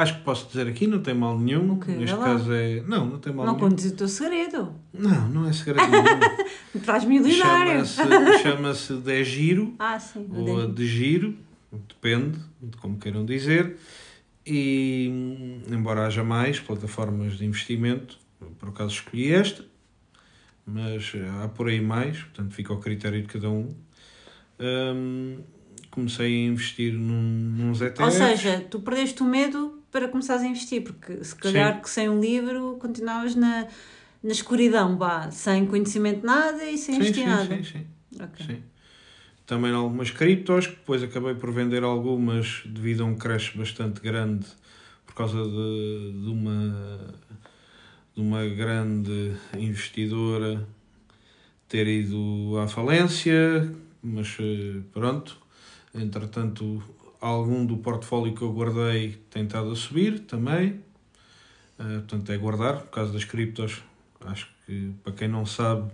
acho 0.00 0.16
que 0.18 0.20
posso 0.24 0.46
dizer 0.48 0.66
aqui, 0.68 0.86
não 0.86 1.00
tem 1.02 1.14
mal 1.14 1.38
nenhum. 1.38 1.72
O 1.72 1.80
quê? 1.80 1.92
Neste 1.92 2.14
lá. 2.16 2.24
caso 2.24 2.52
é. 2.52 2.80
Não, 2.86 3.04
não 3.06 3.18
tem 3.18 3.32
mal 3.32 3.44
Não 3.46 3.54
nenhum. 3.56 3.68
contes 3.68 3.86
o 3.86 3.94
teu 3.96 4.08
segredo. 4.08 4.72
Não, 4.92 5.28
não 5.28 5.48
é 5.48 5.52
segredo 5.52 5.86
nenhum. 5.90 6.82
Faz 6.84 7.04
milionário. 7.04 7.84
Chama-se 7.84 8.38
chama-se 8.42 8.94
de 8.94 9.24
giro 9.24 9.74
Ah, 9.78 9.98
sim. 9.98 10.26
ou 10.32 10.66
de 10.72 10.86
giro, 10.86 11.36
depende 11.88 12.38
de 12.62 12.76
como 12.76 12.96
queiram 12.98 13.24
dizer. 13.24 13.76
E 14.46 15.60
embora 15.70 16.06
haja 16.06 16.24
mais 16.24 16.58
plataformas 16.58 17.36
de 17.36 17.44
investimento, 17.44 18.16
por 18.58 18.70
acaso 18.70 18.94
escolhi 18.94 19.32
esta, 19.32 19.64
mas 20.64 21.12
há 21.42 21.48
por 21.48 21.68
aí 21.68 21.80
mais, 21.80 22.18
portanto 22.20 22.54
fica 22.54 22.72
ao 22.72 22.78
critério 22.78 23.20
de 23.20 23.26
cada 23.28 23.50
um. 23.50 23.74
Hum, 24.60 25.38
comecei 25.90 26.26
a 26.26 26.46
investir 26.48 26.92
num, 26.94 27.20
nos 27.66 27.80
ETFs. 27.82 28.00
Ou 28.04 28.10
seja, 28.10 28.60
tu 28.70 28.80
perdeste 28.80 29.22
o 29.22 29.26
medo 29.26 29.77
para 29.90 30.08
começares 30.08 30.42
a 30.42 30.46
investir, 30.46 30.82
porque 30.82 31.22
se 31.24 31.34
calhar 31.34 31.80
que 31.80 31.88
sem 31.88 32.08
um 32.08 32.20
livro 32.20 32.76
continuavas 32.80 33.34
na, 33.34 33.66
na 34.22 34.32
escuridão, 34.32 34.96
vá, 34.96 35.30
sem 35.30 35.66
conhecimento 35.66 36.20
de 36.20 36.26
nada 36.26 36.64
e 36.64 36.76
sem 36.76 36.94
sim, 36.94 37.00
investir 37.00 37.24
sim, 37.24 37.30
nada. 37.30 37.56
sim, 37.56 37.64
sim. 37.64 37.86
Ok. 38.20 38.46
Sim. 38.46 38.62
Também 39.46 39.72
algumas 39.72 40.10
criptos, 40.10 40.66
que 40.66 40.74
depois 40.74 41.02
acabei 41.02 41.34
por 41.34 41.50
vender 41.52 41.82
algumas 41.82 42.62
devido 42.66 43.02
a 43.02 43.06
um 43.06 43.16
crash 43.16 43.56
bastante 43.56 44.00
grande 44.00 44.46
por 45.06 45.14
causa 45.14 45.42
de, 45.42 46.12
de 46.22 46.30
uma 46.30 47.14
de 48.14 48.20
uma 48.20 48.44
grande 48.46 49.32
investidora 49.56 50.66
ter 51.68 51.86
ido 51.86 52.58
à 52.58 52.66
falência, 52.66 53.72
mas 54.02 54.36
eh, 54.40 54.80
pronto, 54.92 55.38
entretanto 55.94 56.82
algum 57.20 57.64
do 57.66 57.76
portfólio 57.78 58.34
que 58.34 58.42
eu 58.42 58.52
guardei 58.52 59.18
tem 59.30 59.44
estado 59.44 59.70
a 59.70 59.76
subir 59.76 60.20
também, 60.20 60.80
Eh, 61.78 61.98
portanto 61.98 62.32
é 62.32 62.36
guardar, 62.36 62.80
por 62.80 62.90
causa 62.90 63.12
das 63.12 63.24
criptos, 63.24 63.82
acho 64.26 64.48
que 64.66 64.92
para 65.04 65.12
quem 65.12 65.28
não 65.28 65.46
sabe, 65.46 65.90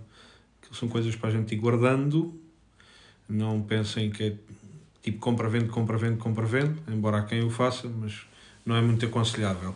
são 0.71 0.89
coisas 0.89 1.15
para 1.15 1.29
a 1.29 1.31
gente 1.31 1.53
ir 1.53 1.57
guardando, 1.59 2.33
não 3.29 3.61
pensem 3.61 4.09
que 4.09 4.23
é 4.23 4.35
tipo 5.03 5.19
compra, 5.19 5.47
vende, 5.47 5.67
compra, 5.67 5.97
vende, 5.97 6.17
compra, 6.17 6.45
vende, 6.45 6.79
embora 6.87 7.19
há 7.19 7.23
quem 7.23 7.43
o 7.43 7.51
faça, 7.51 7.87
mas 7.87 8.25
não 8.65 8.75
é 8.75 8.81
muito 8.81 9.05
aconselhável. 9.05 9.75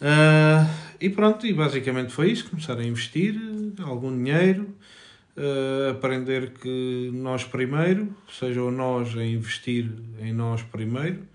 Ah, 0.00 0.66
e 1.00 1.08
pronto, 1.08 1.46
e 1.46 1.52
basicamente 1.52 2.12
foi 2.12 2.32
isso: 2.32 2.50
começar 2.50 2.76
a 2.76 2.84
investir 2.84 3.40
algum 3.84 4.10
dinheiro, 4.16 4.74
ah, 5.40 5.90
aprender 5.92 6.52
que 6.52 7.10
nós 7.14 7.44
primeiro, 7.44 8.14
seja 8.30 8.62
o 8.62 8.70
nós 8.70 9.16
a 9.16 9.24
investir 9.24 9.90
em 10.18 10.34
nós 10.34 10.62
primeiro, 10.62 11.26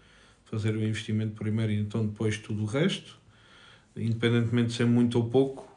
fazer 0.45 0.75
o 0.75 0.83
investimento 0.83 1.33
primeiro 1.33 1.71
e 1.71 1.79
então 1.79 2.05
depois 2.05 2.37
tudo 2.37 2.61
o 2.63 2.65
resto, 2.65 3.17
independentemente 3.97 4.69
de 4.69 4.73
ser 4.73 4.85
muito 4.85 5.17
ou 5.17 5.27
pouco, 5.29 5.67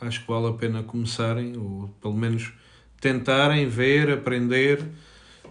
acho 0.00 0.20
que 0.20 0.28
vale 0.28 0.46
a 0.46 0.52
pena 0.52 0.82
começarem, 0.82 1.56
ou 1.56 1.88
pelo 2.00 2.16
menos 2.16 2.52
tentarem 3.00 3.68
ver, 3.68 4.10
aprender, 4.10 4.82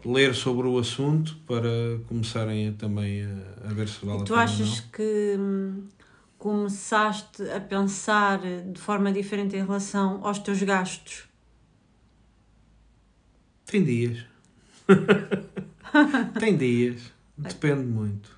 ler 0.05 0.33
sobre 0.33 0.67
o 0.67 0.77
assunto 0.79 1.35
para 1.45 1.99
começarem 2.07 2.69
a, 2.69 2.71
também 2.73 3.23
a, 3.25 3.69
a 3.69 3.73
ver 3.73 3.89
se 3.89 4.05
vale 4.05 4.19
E 4.19 4.21
a 4.21 4.25
tu 4.25 4.33
pena 4.33 4.43
achas 4.43 4.59
ou 4.59 4.65
não. 4.67 4.83
que 4.93 5.35
hum, 5.37 5.87
começaste 6.37 7.43
a 7.51 7.59
pensar 7.59 8.39
de 8.39 8.79
forma 8.79 9.11
diferente 9.11 9.55
em 9.57 9.65
relação 9.65 10.25
aos 10.25 10.39
teus 10.39 10.63
gastos? 10.63 11.28
Tem 13.69 13.83
dias. 13.83 14.25
Tem 16.39 16.57
dias. 16.57 17.01
Depende 17.37 17.85
muito. 17.85 18.37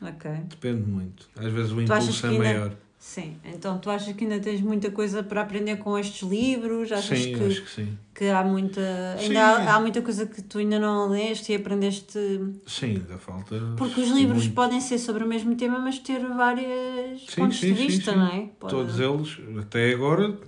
Ok. 0.00 0.30
Depende 0.48 0.82
muito. 0.88 1.28
Às 1.36 1.52
vezes 1.52 1.72
o 1.72 1.76
Tu 1.76 1.82
impulso 1.82 2.26
é 2.26 2.28
ainda- 2.30 2.44
maior. 2.44 2.72
Sim. 2.98 3.36
Então 3.44 3.78
tu 3.80 3.90
achas 3.90 4.14
que 4.14 4.22
ainda 4.22 4.38
tens 4.38 4.60
muita 4.60 4.88
coisa 4.92 5.24
para 5.24 5.42
aprender 5.42 5.76
com 5.78 5.98
estes 5.98 6.22
livros? 6.28 6.92
Achas 6.92 7.18
Sim, 7.18 7.34
que, 7.36 7.44
acho 7.44 7.62
que 7.64 7.70
sim. 7.70 7.98
que 8.14 8.24
há 8.26 8.44
muita. 8.44 8.80
Ainda 9.18 9.40
há, 9.44 9.74
há 9.74 9.80
muita 9.80 10.00
coisa 10.02 10.24
que 10.24 10.40
tu 10.40 10.58
ainda 10.58 10.78
não 10.78 11.08
leste 11.08 11.50
e 11.50 11.56
aprendeste. 11.56 12.16
Sim, 12.64 12.98
ainda 12.98 13.18
falta. 13.18 13.56
Porque 13.76 14.00
os 14.00 14.08
livros 14.10 14.42
muito. 14.44 14.54
podem 14.54 14.80
ser 14.80 14.98
sobre 14.98 15.24
o 15.24 15.26
mesmo 15.26 15.56
tema, 15.56 15.80
mas 15.80 15.98
ter 15.98 16.20
vários 16.20 17.26
Sim, 17.28 17.40
pontos 17.42 17.58
sim, 17.58 17.72
de 17.74 17.86
vista, 17.86 18.14
não 18.14 18.28
é? 18.28 18.48
Pode- 18.60 18.72
Todos 18.72 19.00
eles, 19.00 19.36
até 19.60 19.92
agora, 19.92 20.38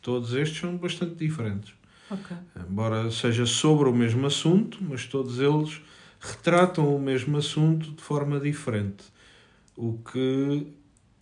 todos 0.00 0.34
estes 0.34 0.60
são 0.60 0.76
bastante 0.76 1.16
diferentes. 1.16 1.72
Ok. 2.10 2.36
Embora 2.68 3.10
seja 3.10 3.46
sobre 3.46 3.88
o 3.88 3.92
mesmo 3.92 4.26
assunto, 4.26 4.78
mas 4.80 5.06
todos 5.06 5.40
eles 5.40 5.80
retratam 6.20 6.94
o 6.94 7.00
mesmo 7.00 7.36
assunto 7.36 7.92
de 7.92 8.02
forma 8.02 8.40
diferente. 8.40 9.04
O 9.76 9.98
que 9.98 10.66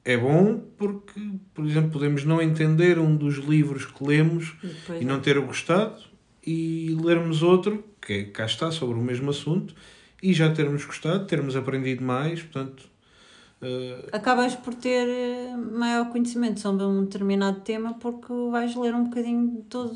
é 0.05 0.17
bom 0.17 0.61
porque, 0.77 1.21
por 1.55 1.65
exemplo, 1.65 1.91
podemos 1.91 2.25
não 2.25 2.43
entender 2.43 2.99
um 2.99 3.17
dos 3.17 3.37
livros 3.37 3.87
que 3.87 4.05
lemos 4.05 4.55
E 4.91 5.03
e 5.03 5.05
não 5.05 5.21
ter 5.21 5.39
gostado 5.41 6.03
e 6.45 6.97
lermos 7.01 7.43
outro 7.43 7.85
que 8.01 8.13
é, 8.13 8.25
cá 8.25 8.45
está 8.47 8.71
sobre 8.71 8.99
o 8.99 9.03
mesmo 9.03 9.31
assunto 9.31 9.75
e 10.23 10.33
já 10.33 10.53
termos 10.53 10.85
gostado, 10.85 11.27
termos 11.27 11.57
aprendido 11.57 12.03
mais, 12.03 12.43
portanto, 12.43 12.89
eh, 13.63 14.09
Acabas 14.13 14.57
por 14.57 14.75
ter 14.75 15.07
eh, 15.09 15.57
maior 15.57 16.11
conhecimento 16.11 16.59
sobre 16.59 16.85
um 16.85 17.05
determinado 17.05 17.61
tema 17.61 17.95
porque 17.95 18.33
vais 18.51 18.75
ler 18.75 18.93
um 18.95 19.05
bocadinho 19.05 19.57
de 19.57 19.63
todo, 19.63 19.95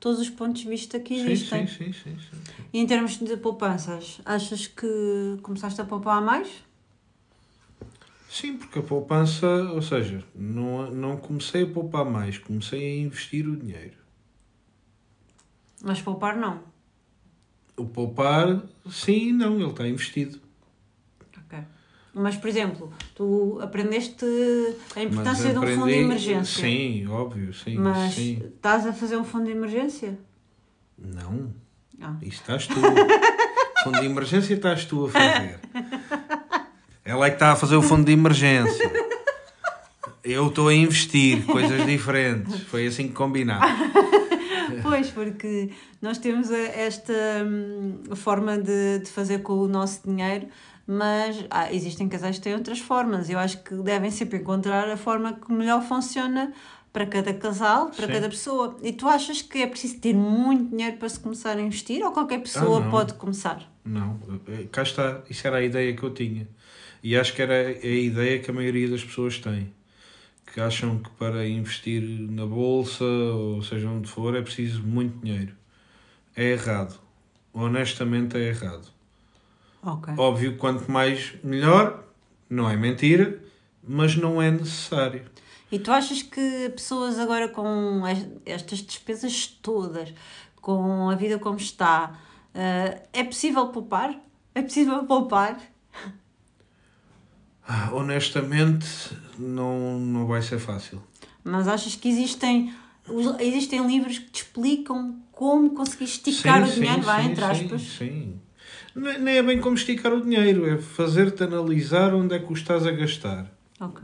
todos 0.00 0.20
os 0.20 0.28
pontos 0.28 0.62
de 0.62 0.68
vista 0.68 0.98
que 0.98 1.14
sim, 1.14 1.30
existem. 1.30 1.66
sim, 1.68 1.92
sim, 1.92 1.92
sim, 1.92 2.16
sim. 2.18 2.62
E 2.72 2.80
em 2.80 2.86
termos 2.86 3.16
de 3.18 3.36
poupanças, 3.36 4.20
achas 4.24 4.66
que 4.66 5.38
começaste 5.40 5.80
a 5.80 5.84
poupar 5.84 6.20
mais? 6.20 6.48
Sim, 8.28 8.56
porque 8.58 8.80
a 8.80 8.82
poupança, 8.82 9.46
ou 9.46 9.80
seja, 9.80 10.22
não, 10.34 10.90
não 10.90 11.16
comecei 11.16 11.62
a 11.62 11.66
poupar 11.66 12.04
mais, 12.04 12.36
comecei 12.38 12.80
a 12.82 13.04
investir 13.06 13.48
o 13.48 13.56
dinheiro. 13.56 13.96
Mas 15.82 16.02
poupar 16.02 16.36
não. 16.36 16.60
O 17.76 17.86
poupar, 17.86 18.62
sim 18.90 19.28
e 19.28 19.32
não, 19.32 19.60
ele 19.60 19.70
está 19.70 19.86
investido. 19.86 20.40
Mas, 22.18 22.34
por 22.36 22.48
exemplo, 22.48 22.90
tu 23.14 23.58
aprendeste 23.60 24.24
a 24.96 25.02
importância 25.02 25.44
Mas 25.44 25.52
de 25.52 25.58
um 25.58 25.60
fundo 25.60 25.74
de 25.74 25.80
aprendi- 25.82 25.98
emergência. 25.98 26.62
Sim, 26.64 27.06
óbvio, 27.08 27.52
sim. 27.52 27.76
Mas 27.76 28.14
sim. 28.14 28.42
estás 28.56 28.86
a 28.86 28.92
fazer 28.94 29.18
um 29.18 29.24
fundo 29.24 29.44
de 29.44 29.50
emergência? 29.50 30.18
Não, 30.98 31.52
Ah. 32.00 32.14
isso 32.22 32.40
estás 32.40 32.66
tu. 32.66 32.74
fundo 33.84 34.00
de 34.00 34.06
emergência 34.06 34.54
estás 34.54 34.86
tu 34.86 35.04
a 35.04 35.10
fazer. 35.10 35.60
Ela 37.04 37.26
é 37.26 37.28
que 37.28 37.36
está 37.36 37.52
a 37.52 37.56
fazer 37.56 37.76
o 37.76 37.82
fundo 37.82 38.06
de 38.06 38.12
emergência. 38.12 38.90
Eu 40.24 40.48
estou 40.48 40.68
a 40.68 40.74
investir 40.74 41.44
coisas 41.44 41.84
diferentes. 41.86 42.62
Foi 42.62 42.86
assim 42.86 43.08
que 43.08 43.14
combinámos. 43.14 43.68
Pois, 44.82 45.10
porque 45.10 45.70
nós 46.02 46.18
temos 46.18 46.50
esta 46.50 47.12
hum, 47.46 48.02
forma 48.16 48.58
de, 48.58 48.98
de 48.98 49.08
fazer 49.10 49.38
com 49.42 49.52
o 49.54 49.68
nosso 49.68 50.00
dinheiro, 50.04 50.48
mas 50.86 51.44
ah, 51.50 51.72
existem 51.72 52.08
casais 52.08 52.36
que 52.36 52.44
têm 52.44 52.54
outras 52.54 52.78
formas. 52.78 53.28
Eu 53.28 53.38
acho 53.38 53.62
que 53.62 53.74
devem 53.76 54.10
sempre 54.10 54.38
encontrar 54.38 54.88
a 54.88 54.96
forma 54.96 55.32
que 55.32 55.52
melhor 55.52 55.82
funciona 55.82 56.52
para 56.92 57.04
cada 57.04 57.34
casal, 57.34 57.90
para 57.90 58.06
Sim. 58.06 58.12
cada 58.12 58.28
pessoa. 58.28 58.76
E 58.82 58.92
tu 58.92 59.06
achas 59.08 59.42
que 59.42 59.58
é 59.58 59.66
preciso 59.66 59.98
ter 59.98 60.14
muito 60.14 60.70
dinheiro 60.70 60.96
para 60.96 61.08
se 61.08 61.20
começar 61.20 61.56
a 61.56 61.60
investir 61.60 62.02
ou 62.02 62.12
qualquer 62.12 62.40
pessoa 62.40 62.86
Ah, 62.86 62.90
pode 62.90 63.14
começar? 63.14 63.70
Não, 63.84 64.18
eh, 64.48 64.66
cá 64.72 64.82
está, 64.82 65.22
isso 65.28 65.46
era 65.46 65.58
a 65.58 65.62
ideia 65.62 65.94
que 65.94 66.02
eu 66.02 66.14
tinha. 66.14 66.48
E 67.02 67.16
acho 67.16 67.34
que 67.34 67.42
era 67.42 67.68
a 67.68 67.86
ideia 67.86 68.38
que 68.38 68.50
a 68.50 68.54
maioria 68.54 68.88
das 68.88 69.04
pessoas 69.04 69.38
tem. 69.38 69.72
Que 70.52 70.60
acham 70.60 70.98
que 70.98 71.10
para 71.10 71.46
investir 71.46 72.02
na 72.02 72.46
bolsa, 72.46 73.04
ou 73.04 73.62
seja 73.62 73.88
onde 73.88 74.08
for, 74.08 74.34
é 74.34 74.40
preciso 74.40 74.82
muito 74.82 75.18
dinheiro. 75.22 75.52
É 76.34 76.44
errado. 76.52 76.98
Honestamente 77.52 78.36
é 78.36 78.48
errado. 78.48 78.95
Ok. 79.86 80.14
Óbvio 80.18 80.56
quanto 80.56 80.90
mais 80.90 81.34
melhor, 81.44 82.02
não 82.50 82.68
é 82.68 82.76
mentira, 82.76 83.40
mas 83.86 84.16
não 84.16 84.42
é 84.42 84.50
necessário. 84.50 85.24
E 85.70 85.78
tu 85.78 85.92
achas 85.92 86.22
que 86.22 86.68
pessoas 86.70 87.18
agora 87.18 87.48
com 87.48 88.02
es- 88.08 88.26
estas 88.44 88.80
despesas 88.80 89.46
todas, 89.62 90.12
com 90.60 91.08
a 91.08 91.14
vida 91.14 91.38
como 91.38 91.56
está, 91.58 92.18
eh, 92.52 93.02
é 93.12 93.22
possível 93.24 93.68
poupar? 93.68 94.18
É 94.54 94.62
possível 94.62 95.04
poupar? 95.04 95.56
Ah, 97.66 97.90
Honestamente, 97.92 98.86
não, 99.38 99.98
não 99.98 100.26
vai 100.26 100.40
ser 100.42 100.58
fácil. 100.58 101.02
Mas 101.44 101.66
achas 101.68 101.94
que 101.96 102.08
existem, 102.08 102.72
existem 103.40 103.86
livros 103.86 104.18
que 104.18 104.30
te 104.30 104.42
explicam 104.42 105.16
como 105.32 105.70
conseguir 105.70 106.04
esticar 106.04 106.62
o 106.62 106.66
dinheiro, 106.72 107.02
vai, 107.02 107.26
entre 107.26 107.44
aspas? 107.44 107.82
Sim, 107.82 107.88
sim. 107.98 108.40
Nem 108.96 109.36
é 109.36 109.42
bem 109.42 109.60
como 109.60 109.76
esticar 109.76 110.12
o 110.12 110.22
dinheiro, 110.22 110.66
é 110.68 110.78
fazer-te 110.78 111.44
analisar 111.44 112.14
onde 112.14 112.34
é 112.34 112.38
que 112.38 112.50
o 112.50 112.54
estás 112.54 112.86
a 112.86 112.90
gastar. 112.90 113.46
Ok. 113.78 114.02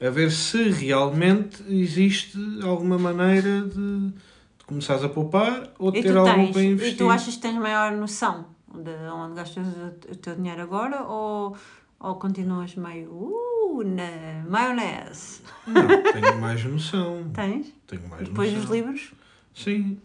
A 0.00 0.10
ver 0.10 0.30
se 0.30 0.70
realmente 0.70 1.62
existe 1.68 2.36
alguma 2.62 2.98
maneira 2.98 3.62
de, 3.62 4.08
de 4.08 4.64
começares 4.66 5.04
a 5.04 5.08
poupar 5.08 5.72
ou 5.78 5.90
de 5.92 5.98
E 5.98 6.02
ter 6.02 6.16
algo 6.16 6.32
tens, 6.34 6.50
para 6.52 6.62
e 6.62 6.66
investir. 6.66 6.98
tu 6.98 7.08
achas 7.10 7.36
que 7.36 7.40
tens 7.42 7.56
maior 7.56 7.92
noção 7.92 8.46
de 8.74 8.90
onde 9.12 9.34
gastas 9.36 9.66
o, 9.66 10.16
teu 10.16 10.34
dinheiro 10.36 10.62
agora 10.62 11.02
ou, 11.04 11.56
ou 12.00 12.14
continuas 12.16 12.74
meio 12.74 13.08
uh, 13.10 13.82
na 13.84 14.44
maionese? 14.48 15.40
Não, 15.66 16.12
tenho 16.12 16.40
mais 16.40 16.64
noção. 16.64 17.30
Tens? 17.32 17.72
Tenho 17.86 18.08
mais 18.08 18.28
Depois 18.28 18.50
noção. 18.52 18.64
dos 18.66 18.76
livros? 18.76 19.12
Sim, 19.54 19.98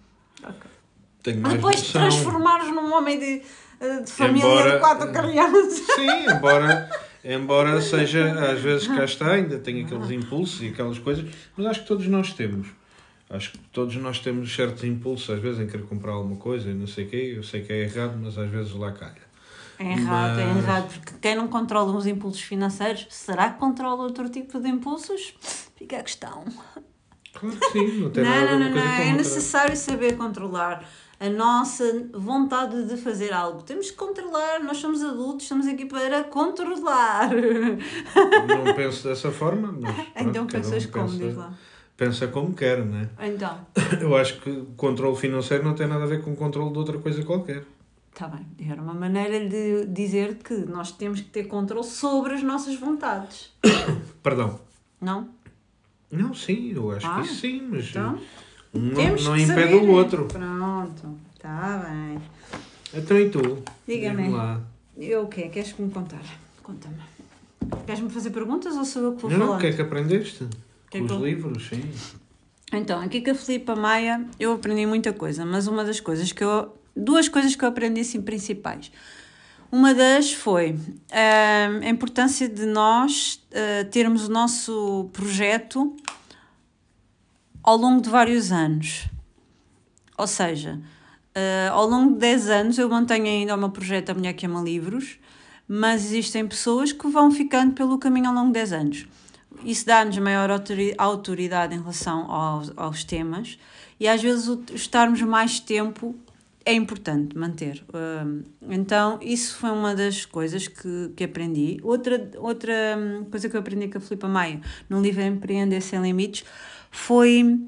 Ok. 0.43 0.69
Tenho 1.23 1.41
mais 1.41 1.55
Depois 1.55 1.75
de 1.77 1.81
noção. 1.83 2.01
transformares 2.01 2.67
num 2.67 2.93
homem 2.93 3.17
de, 3.19 3.41
eh, 3.79 3.99
de 4.01 4.11
família 4.11 4.45
Embora- 4.47 4.71
de 4.73 4.79
quatro 4.79 5.11
crianças. 5.11 5.73
Sim, 5.95 6.29
embora, 6.29 6.89
embora 7.23 7.81
seja, 7.81 8.51
às 8.51 8.59
vezes 8.59 8.87
cá 8.87 9.05
está, 9.05 9.31
ainda 9.31 9.57
tem 9.57 9.83
aqueles 9.83 10.11
impulsos 10.11 10.61
e 10.61 10.67
aquelas 10.67 10.99
coisas, 10.99 11.25
mas 11.57 11.65
acho 11.67 11.81
que 11.81 11.87
todos 11.87 12.05
nós 12.07 12.33
temos. 12.33 12.67
Acho 13.29 13.51
que 13.53 13.57
todos 13.71 13.95
nós 13.95 14.19
temos 14.19 14.53
certos 14.53 14.83
impulsos, 14.83 15.27
às 15.31 15.39
vezes, 15.41 15.59
em 15.59 15.65
querer 15.65 15.83
comprar 15.85 16.11
alguma 16.11 16.35
coisa 16.35 16.69
e 16.69 16.73
não 16.73 16.85
sei 16.85 17.05
o 17.05 17.09
quê. 17.09 17.33
Eu 17.37 17.41
sei 17.43 17.61
que 17.63 17.73
é 17.73 17.79
errado, 17.83 18.19
mas 18.21 18.37
às 18.37 18.47
vezes 18.49 18.73
lá 18.73 18.91
calha. 18.91 19.23
É 19.79 19.91
errado, 19.93 20.39
é 20.39 20.45
Mas- 20.45 20.63
errado, 20.63 20.87
porque 20.93 21.13
quem 21.19 21.35
não 21.35 21.47
controla 21.47 21.91
os 21.97 22.05
impulsos 22.05 22.41
financeiros, 22.41 23.07
será 23.09 23.49
que 23.49 23.57
controla 23.59 24.03
outro 24.03 24.29
tipo 24.29 24.59
de 24.59 24.69
impulsos? 24.69 25.33
Fica 25.75 25.97
a 25.97 26.03
questão. 26.03 26.43
Claro 27.33 27.55
que 27.57 27.71
sim, 27.71 27.87
não 27.99 28.11
tem 28.11 28.23
Não, 28.23 28.29
nada 28.29 28.51
não, 28.59 28.69
não, 28.69 28.75
não. 28.75 28.91
É 29.01 29.11
necessário 29.13 29.75
saber 29.75 30.15
controlar 30.15 30.87
a 31.25 31.29
nossa 31.29 31.83
vontade 32.13 32.85
de 32.85 32.97
fazer 32.97 33.31
algo. 33.33 33.61
Temos 33.63 33.91
que 33.91 33.97
controlar, 33.97 34.59
nós 34.63 34.77
somos 34.77 35.01
adultos, 35.03 35.43
estamos 35.43 35.67
aqui 35.67 35.85
para 35.85 36.23
controlar. 36.25 37.29
Não 37.33 38.73
penso 38.75 39.07
dessa 39.07 39.31
forma, 39.31 39.71
mas. 39.79 39.93
pronto, 39.95 40.11
então 40.17 40.47
cada 40.47 40.67
um 40.67 40.71
pensas 40.71 40.85
como, 40.87 41.05
pensa, 41.05 41.17
diz 41.25 41.35
lá. 41.37 41.53
pensa 41.95 42.27
como 42.27 42.53
quer, 42.53 42.83
não 42.85 42.97
é? 42.97 43.09
Então, 43.27 43.57
Eu 44.01 44.15
acho 44.17 44.39
que 44.41 44.49
o 44.49 44.65
controle 44.77 45.15
financeiro 45.15 45.63
não 45.63 45.73
tem 45.75 45.87
nada 45.87 46.03
a 46.03 46.07
ver 46.07 46.21
com 46.23 46.31
o 46.33 46.35
controle 46.35 46.71
de 46.71 46.77
outra 46.77 46.97
coisa 46.99 47.23
qualquer. 47.23 47.63
está 48.11 48.27
bem. 48.27 48.45
Era 48.69 48.81
uma 48.81 48.93
maneira 48.93 49.47
de 49.47 49.85
dizer 49.87 50.35
que 50.43 50.53
nós 50.65 50.91
temos 50.91 51.21
que 51.21 51.29
ter 51.29 51.45
controle 51.45 51.85
sobre 51.85 52.33
as 52.33 52.43
nossas 52.43 52.75
vontades. 52.75 53.51
Perdão. 54.21 54.59
Não? 54.99 55.29
Não, 56.11 56.33
sim, 56.33 56.73
eu 56.75 56.91
acho 56.91 57.07
Ah, 57.07 57.21
que 57.21 57.27
sim, 57.27 57.67
mas 57.71 57.89
Então, 57.89 58.19
um 58.73 58.79
não, 58.79 58.95
temos 58.95 59.23
não 59.25 59.35
que 59.35 59.41
impede 59.43 59.73
saber. 59.73 59.75
o 59.75 59.91
outro. 59.91 60.25
Pronto, 60.25 61.15
está 61.35 61.85
bem. 61.89 62.19
Então 62.93 63.19
e 63.19 63.29
tu? 63.29 63.63
Diga-me. 63.87 64.31
Eu 64.97 65.23
o 65.23 65.27
quê? 65.27 65.49
Queres 65.49 65.71
que 65.73 65.81
me 65.81 65.91
contar? 65.91 66.21
Conta-me. 66.61 66.95
Queres-me 67.85 68.09
fazer 68.09 68.29
perguntas 68.29 68.75
ou 68.75 68.85
sou 68.85 69.03
eu 69.03 69.15
que 69.15 69.21
vou 69.21 69.31
Não, 69.31 69.37
não, 69.37 69.45
falar? 69.47 69.57
o 69.57 69.61
que 69.61 69.67
é 69.67 69.73
que 69.73 69.81
aprendeste? 69.81 70.47
Que 70.89 70.97
é 70.97 70.99
que 71.01 71.05
os 71.05 71.11
eu- 71.11 71.25
livros, 71.25 71.67
sim. 71.67 71.83
Então, 72.71 72.99
aqui 73.01 73.21
com 73.21 73.31
a 73.31 73.35
Filipa 73.35 73.75
Maia 73.75 74.25
eu 74.39 74.53
aprendi 74.53 74.85
muita 74.85 75.13
coisa, 75.13 75.45
mas 75.45 75.67
uma 75.67 75.83
das 75.83 75.99
coisas 75.99 76.31
que 76.31 76.43
eu. 76.43 76.73
Duas 76.95 77.27
coisas 77.27 77.55
que 77.55 77.63
eu 77.65 77.69
aprendi 77.69 78.01
assim 78.01 78.21
principais. 78.21 78.91
Uma 79.71 79.93
das 79.95 80.31
foi 80.31 80.75
ah, 81.11 81.79
a 81.83 81.89
importância 81.89 82.47
de 82.47 82.65
nós 82.67 83.41
ah, 83.53 83.85
termos 83.89 84.27
o 84.27 84.31
nosso 84.31 85.09
projeto 85.11 85.95
ao 87.63 87.77
longo 87.77 88.01
de 88.01 88.09
vários 88.09 88.51
anos. 88.51 89.07
Ou 90.17 90.27
seja, 90.27 90.79
ah, 91.35 91.71
ao 91.71 91.87
longo 91.87 92.13
de 92.13 92.19
10 92.19 92.49
anos 92.49 92.77
eu 92.77 92.89
mantenho 92.89 93.25
ainda 93.25 93.55
o 93.55 93.57
meu 93.57 93.69
projeto 93.69 94.09
A 94.11 94.13
Mulher 94.13 94.33
que 94.33 94.45
Ama 94.45 94.61
Livros, 94.61 95.17
mas 95.67 96.05
existem 96.05 96.45
pessoas 96.47 96.91
que 96.91 97.07
vão 97.07 97.31
ficando 97.31 97.73
pelo 97.73 97.97
caminho 97.97 98.27
ao 98.29 98.35
longo 98.35 98.47
de 98.47 98.53
10 98.53 98.73
anos. 98.73 99.07
Isso 99.63 99.85
dá-nos 99.85 100.17
maior 100.17 100.49
autori- 100.51 100.93
autoridade 100.97 101.73
em 101.75 101.79
relação 101.79 102.29
aos, 102.29 102.71
aos 102.75 103.03
temas 103.03 103.57
e 103.99 104.07
às 104.07 104.21
vezes 104.21 104.49
estarmos 104.73 105.21
mais 105.21 105.59
tempo 105.59 106.15
é 106.65 106.73
importante 106.73 107.37
manter. 107.37 107.83
Hum, 107.93 108.43
Então, 108.69 109.19
isso 109.21 109.55
foi 109.57 109.69
uma 109.71 109.93
das 109.95 110.25
coisas 110.25 110.67
que, 110.67 111.11
que 111.15 111.23
aprendi. 111.25 111.79
Outra, 111.83 112.29
outra 112.37 112.73
hum, 112.97 113.25
coisa 113.29 113.49
que 113.49 113.55
eu 113.55 113.59
aprendi 113.59 113.87
com 113.89 113.97
a 113.97 114.01
Filipa 114.01 114.27
Maia 114.27 114.59
no 114.89 115.01
livro 115.01 115.21
Empreender 115.21 115.81
Sem 115.81 116.01
Limites 116.01 116.43
foi, 116.93 117.59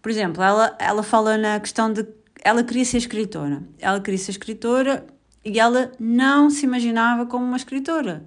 por 0.00 0.10
exemplo, 0.10 0.42
ela, 0.42 0.74
ela 0.78 1.02
fala 1.02 1.36
na 1.36 1.60
questão 1.60 1.92
de. 1.92 2.06
Ela 2.42 2.64
queria 2.64 2.84
ser 2.86 2.96
escritora. 2.96 3.62
Ela 3.78 4.00
queria 4.00 4.18
ser 4.18 4.30
escritora 4.32 5.06
e 5.44 5.60
ela 5.60 5.92
não 6.00 6.48
se 6.48 6.64
imaginava 6.64 7.26
como 7.26 7.44
uma 7.44 7.58
escritora. 7.58 8.24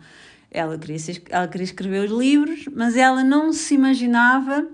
Ela 0.51 0.77
queria, 0.77 0.99
ser, 0.99 1.23
ela 1.29 1.47
queria 1.47 1.65
escrever 1.65 2.05
os 2.05 2.11
livros, 2.17 2.65
mas 2.71 2.95
ela 2.95 3.23
não 3.23 3.51
se 3.51 3.73
imaginava 3.73 4.67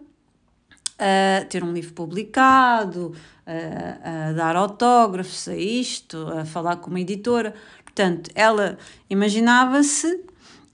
a 1.00 1.46
ter 1.46 1.64
um 1.64 1.72
livro 1.72 1.94
publicado, 1.94 3.16
a, 3.48 4.30
a 4.30 4.34
dar 4.34 4.56
autógrafos 4.58 5.48
a 5.48 5.56
isto, 5.56 6.28
a 6.38 6.44
falar 6.44 6.76
com 6.76 6.90
uma 6.90 7.00
editora. 7.00 7.56
Portanto, 7.86 8.30
ela 8.36 8.78
imaginava-se 9.10 10.22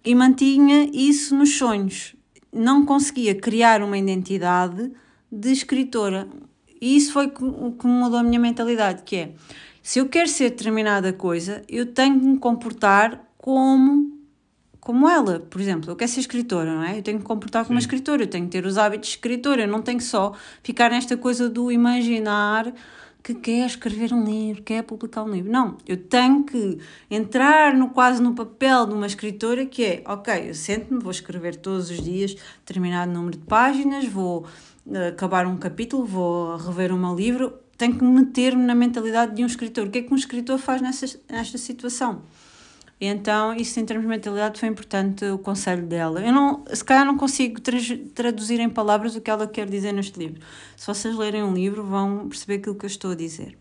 e 0.04 0.16
mantinha 0.16 0.90
isso 0.92 1.36
nos 1.36 1.56
sonhos. 1.56 2.17
Não 2.52 2.86
conseguia 2.86 3.36
criar 3.36 3.82
uma 3.82 3.98
identidade 3.98 4.92
de 5.32 5.52
escritora. 5.52 6.28
E 6.82 6.96
isso 6.96 7.12
foi 7.12 7.28
o 7.28 7.72
que 7.72 7.88
mudou 7.88 8.20
a 8.20 8.24
minha 8.24 8.40
mentalidade, 8.40 9.04
que 9.04 9.16
é, 9.16 9.34
se 9.82 10.00
eu 10.00 10.08
quero 10.08 10.28
ser 10.28 10.52
determinada 10.52 11.12
coisa, 11.12 11.64
eu 11.68 11.86
tenho 11.86 12.20
que 12.20 12.26
me 12.26 12.38
comportar 12.38 13.26
como 13.38 14.18
como 14.88 15.10
ela, 15.10 15.42
por 15.42 15.60
exemplo, 15.60 15.92
eu 15.92 15.98
quero 15.98 16.10
ser 16.10 16.22
escritora, 16.22 16.74
não 16.74 16.82
é? 16.82 16.98
Eu 16.98 17.04
tenho 17.04 17.20
que 17.20 17.26
comportar 17.26 17.66
como 17.66 17.76
uma 17.76 17.80
escritora, 17.82 18.24
eu 18.24 18.28
tenho 18.28 18.46
que 18.46 18.52
ter 18.52 18.66
os 18.66 18.78
hábitos 18.78 19.10
de 19.10 19.16
escritora, 19.16 19.64
eu 19.64 19.68
não 19.68 19.82
tenho 19.82 19.98
que 19.98 20.04
só 20.06 20.34
ficar 20.64 20.90
nesta 20.90 21.18
coisa 21.18 21.50
do 21.50 21.70
imaginar 21.70 22.74
que 23.24 23.34
quer 23.34 23.66
escrever 23.66 24.14
um 24.14 24.24
livro, 24.24 24.64
quer 24.64 24.84
publicar 24.84 25.24
um 25.24 25.30
livro. 25.30 25.52
Não, 25.52 25.78
eu 25.86 25.98
tenho 25.98 26.44
que 26.44 26.80
entrar 27.10 27.74
no, 27.74 27.90
quase 27.90 28.22
no 28.22 28.34
papel 28.34 28.86
de 28.86 28.94
uma 28.94 29.06
escritora 29.06 29.66
que 29.66 29.84
é, 29.84 30.04
ok, 30.06 30.50
eu 30.50 30.54
sento-me, 30.54 31.02
vou 31.02 31.12
escrever 31.12 31.56
todos 31.58 31.90
os 31.90 32.02
dias 32.02 32.36
determinado 32.66 33.12
número 33.12 33.38
de 33.38 33.46
páginas, 33.46 34.06
vou 34.08 34.46
eh, 34.92 35.10
acabar 35.10 35.46
um 35.46 35.58
capítulo, 35.58 36.06
vou 36.06 36.56
rever 36.56 36.96
meu 36.96 37.14
livro, 37.14 37.54
tenho 37.78 37.98
que 37.98 38.04
meter-me 38.04 38.64
na 38.64 38.74
mentalidade 38.74 39.36
de 39.36 39.44
um 39.44 39.46
escritor. 39.46 39.88
O 39.88 39.92
que 39.92 40.00
é 40.00 40.02
que 40.02 40.14
um 40.14 40.18
escritor 40.18 40.58
faz 40.58 40.82
nessa, 40.82 41.20
nesta 41.30 41.58
situação? 41.58 42.22
Então, 43.00 43.54
isso 43.54 43.80
em 43.80 43.86
termos 43.86 44.06
de 44.06 44.10
mentalidade 44.10 44.60
foi 44.60 44.70
importante 44.70 45.24
o 45.26 45.38
conselho 45.38 45.86
dela. 45.86 46.20
Eu 46.20 46.34
não, 46.34 46.66
se 46.74 46.84
calhar 46.84 47.06
não 47.06 47.16
consigo 47.16 47.62
traduzir 48.14 48.60
em 48.60 48.70
palavras 48.70 49.16
o 49.16 49.22
que 49.22 49.30
ela 49.30 49.46
quer 49.48 49.70
dizer 49.70 49.92
neste 49.92 50.18
livro. 50.18 50.42
Se 50.76 50.88
vocês 50.88 51.16
lerem 51.16 51.44
um 51.44 51.54
livro, 51.54 51.84
vão 51.84 52.28
perceber 52.28 52.56
aquilo 52.56 52.76
que 52.76 52.86
eu 52.86 52.90
estou 52.90 53.12
a 53.12 53.16
dizer. 53.16 53.56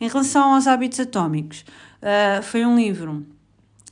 Em 0.00 0.08
relação 0.08 0.54
aos 0.54 0.66
hábitos 0.66 1.00
atómicos, 1.00 1.64
ah, 2.00 2.42
foi 2.42 2.64
um 2.64 2.76
livro, 2.76 3.26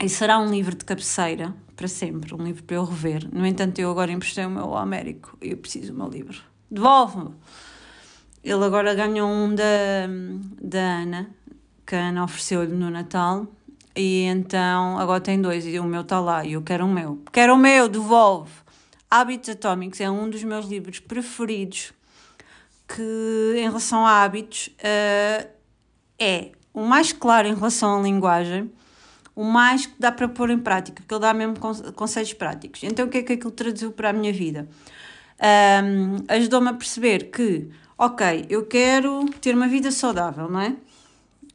e 0.00 0.09
será 0.09 0.38
um 0.38 0.48
livro 0.48 0.76
de 0.76 0.85
cabeceira, 0.85 1.52
para 1.74 1.88
sempre, 1.88 2.33
um 2.33 2.44
livro 2.44 2.62
para 2.62 2.76
eu 2.76 2.85
rever. 2.85 3.28
No 3.33 3.44
entanto, 3.44 3.80
eu 3.80 3.90
agora 3.90 4.12
emprestei 4.12 4.44
o 4.44 4.50
meu 4.50 4.64
ao 4.64 4.76
Américo 4.76 5.37
e 5.42 5.50
eu 5.50 5.57
preciso 5.57 5.92
do 5.92 5.98
meu 5.98 6.09
livro. 6.09 6.40
Devolve-me! 6.70 7.35
ele 8.44 8.62
agora 8.62 8.94
ganhou 8.94 9.28
um 9.28 9.54
da, 9.54 10.07
da 10.61 10.78
Ana, 10.78 11.30
que 11.87 11.94
a 11.96 12.09
Ana 12.09 12.24
ofereceu-lhe 12.24 12.74
no 12.74 12.90
Natal. 12.90 13.46
E 13.96 14.22
então 14.24 14.98
agora 14.98 15.20
tem 15.20 15.40
dois 15.40 15.66
e 15.66 15.78
o 15.78 15.85
meu 15.85 16.00
está 16.00 16.18
lá 16.18 16.44
e 16.44 16.54
eu 16.54 16.62
quero 16.62 16.85
o 16.85 16.88
meu. 16.88 17.22
Quero 17.33 17.54
o 17.54 17.59
meu, 17.59 17.88
devolve. 17.88 18.50
Hábitos 19.11 19.50
Atómicos 19.50 20.00
é 20.00 20.11
um 20.11 20.28
dos 20.28 20.42
meus 20.42 20.66
livros 20.66 20.98
preferidos 20.98 21.92
que 22.88 23.54
em 23.57 23.62
relação 23.62 24.04
a 24.04 24.22
hábitos 24.22 24.68
uh, 24.68 25.48
é 26.18 26.50
o 26.72 26.83
mais 26.83 27.12
claro 27.12 27.46
em 27.48 27.54
relação 27.54 27.98
à 27.98 28.02
linguagem, 28.02 28.70
o 29.35 29.44
mais 29.44 29.87
que 29.87 29.94
dá 29.98 30.11
para 30.11 30.28
pôr 30.28 30.50
em 30.50 30.59
prática, 30.59 31.00
porque 31.00 31.14
ele 31.14 31.20
dá 31.20 31.33
mesmo 31.33 31.57
conceitos 31.94 32.33
práticos. 32.35 32.83
Então 32.83 33.07
o 33.07 33.09
que 33.09 33.18
é 33.18 33.22
que 33.22 33.33
aquilo 33.35 33.52
traduziu 33.52 33.92
para 33.92 34.11
a 34.11 34.12
minha 34.12 34.33
vida? 34.33 34.68
Um, 35.40 36.24
Ajudou-me 36.28 36.68
a 36.68 36.74
perceber 36.74 37.30
que, 37.30 37.68
ok, 37.96 38.46
eu 38.48 38.66
quero 38.66 39.26
ter 39.40 39.54
uma 39.54 39.68
vida 39.68 39.90
saudável, 39.90 40.48
não 40.48 40.61
é? 40.61 40.76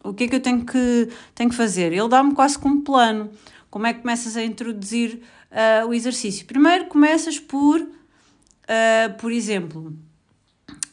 O 0.03 0.13
que 0.13 0.23
é 0.23 0.27
que 0.27 0.35
eu 0.35 0.39
tenho 0.39 0.65
que, 0.65 1.09
tenho 1.35 1.49
que 1.49 1.55
fazer? 1.55 1.91
Ele 1.91 2.07
dá-me 2.07 2.33
quase 2.33 2.57
como 2.57 2.75
um 2.75 2.81
plano. 2.81 3.29
Como 3.69 3.85
é 3.85 3.93
que 3.93 4.01
começas 4.01 4.35
a 4.37 4.43
introduzir 4.43 5.21
uh, 5.51 5.87
o 5.87 5.93
exercício? 5.93 6.45
Primeiro 6.45 6.85
começas 6.85 7.39
por, 7.39 7.79
uh, 7.81 9.17
por 9.19 9.31
exemplo, 9.31 9.93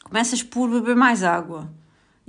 começas 0.04 0.42
por 0.42 0.68
beber 0.68 0.96
mais 0.96 1.22
água. 1.22 1.70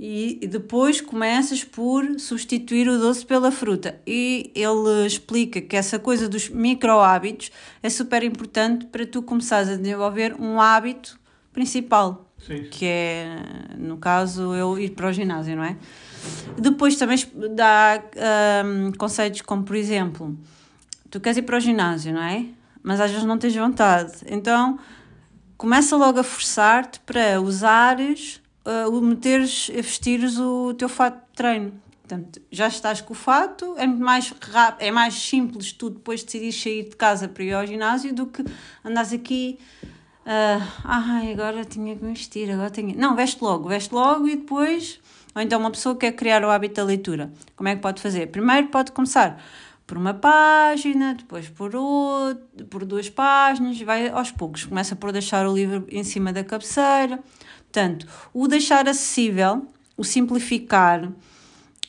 E, 0.00 0.46
depois 0.46 1.00
começas 1.00 1.64
por 1.64 2.20
substituir 2.20 2.88
o 2.88 2.98
doce 2.98 3.26
pela 3.26 3.50
fruta. 3.50 4.00
E 4.06 4.52
ele 4.54 5.04
explica 5.04 5.60
que 5.60 5.76
essa 5.76 5.98
coisa 5.98 6.28
dos 6.28 6.48
micro 6.48 7.00
hábitos 7.00 7.50
é 7.82 7.90
super 7.90 8.22
importante 8.22 8.86
para 8.86 9.04
tu 9.04 9.22
começares 9.22 9.68
a 9.68 9.76
desenvolver 9.76 10.40
um 10.40 10.60
hábito 10.60 11.18
principal, 11.52 12.27
Sim. 12.46 12.64
que 12.70 12.86
é, 12.86 13.36
no 13.76 13.98
caso, 13.98 14.54
eu 14.54 14.78
ir 14.78 14.90
para 14.90 15.08
o 15.08 15.12
ginásio, 15.12 15.56
não 15.56 15.64
é? 15.64 15.76
Depois 16.58 16.96
também 16.96 17.18
dá 17.54 18.02
um, 18.64 18.92
conceitos 18.92 19.42
como, 19.42 19.62
por 19.62 19.76
exemplo, 19.76 20.36
tu 21.10 21.20
queres 21.20 21.38
ir 21.38 21.42
para 21.42 21.56
o 21.56 21.60
ginásio, 21.60 22.12
não 22.12 22.22
é? 22.22 22.46
Mas 22.82 23.00
às 23.00 23.10
vezes 23.10 23.26
não 23.26 23.38
tens 23.38 23.54
vontade. 23.54 24.12
Então 24.26 24.78
começa 25.56 25.96
logo 25.96 26.20
a 26.20 26.22
forçar-te 26.22 27.00
para 27.00 27.40
usares, 27.40 28.40
uh, 28.64 29.00
meteres, 29.00 29.68
vestires 29.68 30.38
o 30.38 30.72
teu 30.74 30.88
fato 30.88 31.16
de 31.16 31.36
treino. 31.36 31.72
Portanto, 32.08 32.40
já 32.50 32.68
estás 32.68 33.02
com 33.02 33.12
o 33.12 33.16
fato, 33.16 33.74
é 33.76 33.86
mais 33.86 34.30
rápido, 34.40 34.86
é 34.86 34.90
mais 34.90 35.14
simples 35.14 35.72
tu 35.72 35.90
depois 35.90 36.22
decidir 36.22 36.52
sair 36.52 36.84
de 36.84 36.96
casa 36.96 37.28
para 37.28 37.44
ir 37.44 37.52
ao 37.52 37.66
ginásio 37.66 38.14
do 38.14 38.26
que 38.26 38.42
andares 38.82 39.12
aqui. 39.12 39.58
Uh, 40.28 40.62
ai, 40.84 41.32
agora 41.32 41.64
tinha 41.64 41.96
que 41.96 42.04
vestir, 42.04 42.50
agora 42.50 42.70
tenho. 42.70 42.94
Não, 42.98 43.16
veste 43.16 43.42
logo, 43.42 43.66
veste 43.68 43.94
logo 43.94 44.28
e 44.28 44.36
depois 44.36 45.00
ou 45.34 45.42
então 45.42 45.60
uma 45.60 45.70
pessoa 45.70 45.94
quer 45.94 46.12
criar 46.12 46.44
o 46.44 46.50
hábito 46.50 46.74
da 46.74 46.84
leitura. 46.84 47.30
Como 47.54 47.68
é 47.68 47.76
que 47.76 47.80
pode 47.80 48.02
fazer? 48.02 48.26
Primeiro 48.26 48.66
pode 48.68 48.90
começar 48.90 49.40
por 49.86 49.96
uma 49.96 50.12
página, 50.12 51.14
depois 51.14 51.48
por 51.48 51.76
outro, 51.76 52.66
por 52.68 52.84
duas 52.84 53.08
páginas, 53.08 53.80
vai 53.80 54.08
aos 54.08 54.32
poucos. 54.32 54.64
Começa 54.64 54.96
por 54.96 55.12
deixar 55.12 55.46
o 55.46 55.54
livro 55.54 55.86
em 55.90 56.02
cima 56.02 56.32
da 56.32 56.42
cabeceira. 56.42 57.20
Portanto, 57.60 58.06
o 58.34 58.48
deixar 58.48 58.88
acessível, 58.88 59.66
o 59.96 60.02
simplificar, 60.02 61.08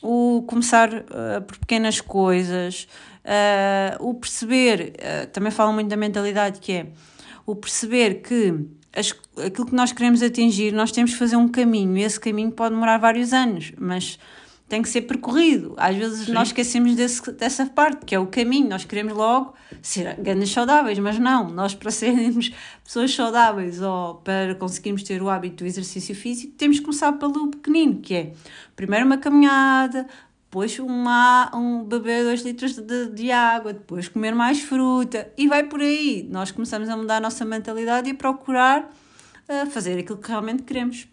o 0.00 0.44
começar 0.46 0.88
uh, 0.94 1.42
por 1.44 1.58
pequenas 1.58 2.00
coisas, 2.00 2.86
uh, 3.24 4.08
o 4.08 4.14
perceber, 4.14 4.94
uh, 4.94 5.26
também 5.28 5.50
falo 5.50 5.72
muito 5.72 5.88
da 5.88 5.96
mentalidade, 5.96 6.60
que 6.60 6.72
é 6.72 6.86
o 7.50 7.56
perceber 7.56 8.22
que 8.22 8.54
as, 8.94 9.14
aquilo 9.44 9.66
que 9.66 9.74
nós 9.74 9.92
queremos 9.92 10.22
atingir, 10.22 10.72
nós 10.72 10.92
temos 10.92 11.12
que 11.12 11.18
fazer 11.18 11.36
um 11.36 11.48
caminho 11.48 11.96
e 11.96 12.02
esse 12.02 12.18
caminho 12.18 12.50
pode 12.50 12.74
demorar 12.74 12.98
vários 12.98 13.32
anos, 13.32 13.72
mas 13.78 14.18
tem 14.68 14.82
que 14.82 14.88
ser 14.88 15.02
percorrido. 15.02 15.74
Às 15.76 15.96
vezes 15.96 16.26
Sim. 16.26 16.32
nós 16.32 16.48
esquecemos 16.48 16.94
desse, 16.94 17.32
dessa 17.32 17.66
parte, 17.66 18.06
que 18.06 18.14
é 18.14 18.20
o 18.20 18.28
caminho. 18.28 18.68
Nós 18.68 18.84
queremos 18.84 19.12
logo 19.12 19.52
ser 19.82 20.14
grandes 20.20 20.52
saudáveis, 20.52 20.96
mas 21.00 21.18
não. 21.18 21.50
Nós, 21.50 21.74
para 21.74 21.90
sermos 21.90 22.52
pessoas 22.84 23.12
saudáveis 23.12 23.82
ou 23.82 24.14
para 24.16 24.54
conseguirmos 24.54 25.02
ter 25.02 25.20
o 25.20 25.28
hábito 25.28 25.64
do 25.64 25.66
exercício 25.66 26.14
físico, 26.14 26.54
temos 26.56 26.78
que 26.78 26.84
começar 26.84 27.12
pelo 27.14 27.48
pequenino, 27.48 28.00
que 28.00 28.14
é 28.14 28.32
primeiro 28.76 29.06
uma 29.06 29.18
caminhada, 29.18 30.06
depois 30.50 30.76
uma, 30.80 31.48
um 31.54 31.84
beber 31.84 32.24
2 32.24 32.42
litros 32.42 32.74
de, 32.74 33.06
de 33.10 33.30
água, 33.30 33.72
depois 33.72 34.08
comer 34.08 34.34
mais 34.34 34.60
fruta 34.60 35.30
e 35.38 35.46
vai 35.46 35.62
por 35.62 35.80
aí. 35.80 36.26
Nós 36.28 36.50
começamos 36.50 36.88
a 36.88 36.96
mudar 36.96 37.18
a 37.18 37.20
nossa 37.20 37.44
mentalidade 37.44 38.08
e 38.08 38.10
a 38.10 38.14
procurar 38.16 38.90
uh, 39.48 39.70
fazer 39.70 39.96
aquilo 40.00 40.18
que 40.18 40.28
realmente 40.28 40.64
queremos. 40.64 41.06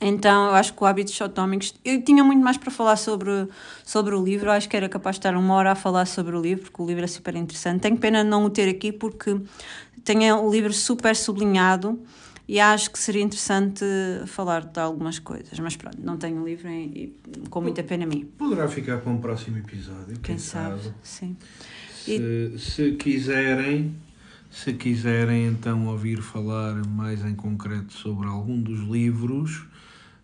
Então, 0.00 0.46
eu 0.46 0.54
acho 0.56 0.74
que 0.74 0.82
o 0.82 0.86
Hábitos 0.86 1.22
Atómicos. 1.22 1.72
Eu 1.84 2.02
tinha 2.02 2.24
muito 2.24 2.42
mais 2.42 2.56
para 2.56 2.72
falar 2.72 2.96
sobre, 2.96 3.46
sobre 3.84 4.16
o 4.16 4.24
livro, 4.24 4.48
eu 4.48 4.52
acho 4.52 4.68
que 4.68 4.76
era 4.76 4.88
capaz 4.88 5.14
de 5.14 5.20
estar 5.20 5.36
uma 5.36 5.54
hora 5.54 5.70
a 5.70 5.74
falar 5.76 6.06
sobre 6.06 6.34
o 6.34 6.42
livro, 6.42 6.64
porque 6.64 6.82
o 6.82 6.86
livro 6.86 7.04
é 7.04 7.08
super 7.08 7.36
interessante. 7.36 7.82
Tenho 7.82 7.96
pena 7.96 8.24
de 8.24 8.30
não 8.30 8.44
o 8.44 8.50
ter 8.50 8.68
aqui, 8.68 8.90
porque 8.90 9.40
tenho 10.02 10.42
o 10.42 10.50
livro 10.50 10.72
super 10.72 11.14
sublinhado 11.14 11.96
e 12.48 12.58
acho 12.58 12.90
que 12.90 12.98
seria 12.98 13.22
interessante 13.22 13.84
falar 14.26 14.64
de 14.64 14.80
algumas 14.80 15.18
coisas. 15.18 15.58
Mas 15.58 15.76
pronto, 15.76 15.98
não 16.02 16.16
tenho 16.16 16.42
livro 16.42 16.68
e, 16.70 17.14
e 17.36 17.48
com 17.50 17.60
muita 17.60 17.82
pena 17.82 18.04
a 18.04 18.06
mim. 18.06 18.24
Poderá 18.38 18.66
ficar 18.66 18.98
para 18.98 19.12
um 19.12 19.18
próximo 19.18 19.58
episódio, 19.58 20.14
quem, 20.14 20.22
quem 20.22 20.38
sabe. 20.38 20.82
sabe. 20.82 20.94
Sim. 21.02 21.36
Se, 22.04 22.16
e... 22.16 22.58
se 22.58 22.92
quiserem 22.92 23.94
se 24.50 24.72
quiserem 24.72 25.46
então 25.46 25.86
ouvir 25.88 26.22
falar 26.22 26.74
mais 26.86 27.22
em 27.24 27.34
concreto 27.34 27.92
sobre 27.92 28.26
algum 28.26 28.60
dos 28.60 28.80
livros, 28.80 29.66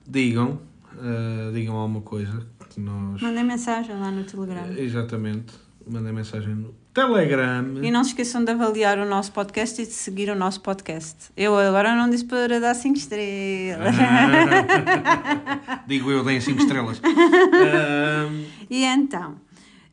digam, 0.07 0.61
uh, 0.95 1.53
digam 1.53 1.77
alguma 1.77 2.01
coisa 2.01 2.47
que 2.71 2.81
nós. 2.81 3.21
Mandem 3.21 3.45
mensagem 3.45 3.95
lá 3.95 4.11
no 4.11 4.25
Telegram. 4.25 4.73
exatamente, 4.77 5.53
mandem 5.87 6.13
mensagem 6.13 6.55
no 6.55 6.75
Telegram. 6.95 7.83
E 7.83 7.91
não 7.91 8.05
se 8.05 8.11
esqueçam 8.11 8.45
de 8.45 8.53
avaliar 8.53 8.99
o 8.99 9.05
nosso 9.05 9.33
podcast 9.33 9.83
e 9.83 9.87
de 9.87 9.93
seguir 9.93 10.31
o 10.31 10.35
nosso 10.35 10.61
podcast. 10.61 11.31
Eu 11.37 11.59
agora 11.59 11.95
não 11.95 12.09
disse 12.09 12.25
para 12.25 12.61
dar 12.61 12.75
5 12.75 12.97
estrelas. 12.97 13.95
Ah, 13.99 15.83
digo 15.87 16.11
eu, 16.11 16.25
deem 16.25 16.41
5 16.41 16.63
estrelas. 16.63 16.99
uh... 16.99 18.55
E 18.71 18.85
então, 18.85 19.33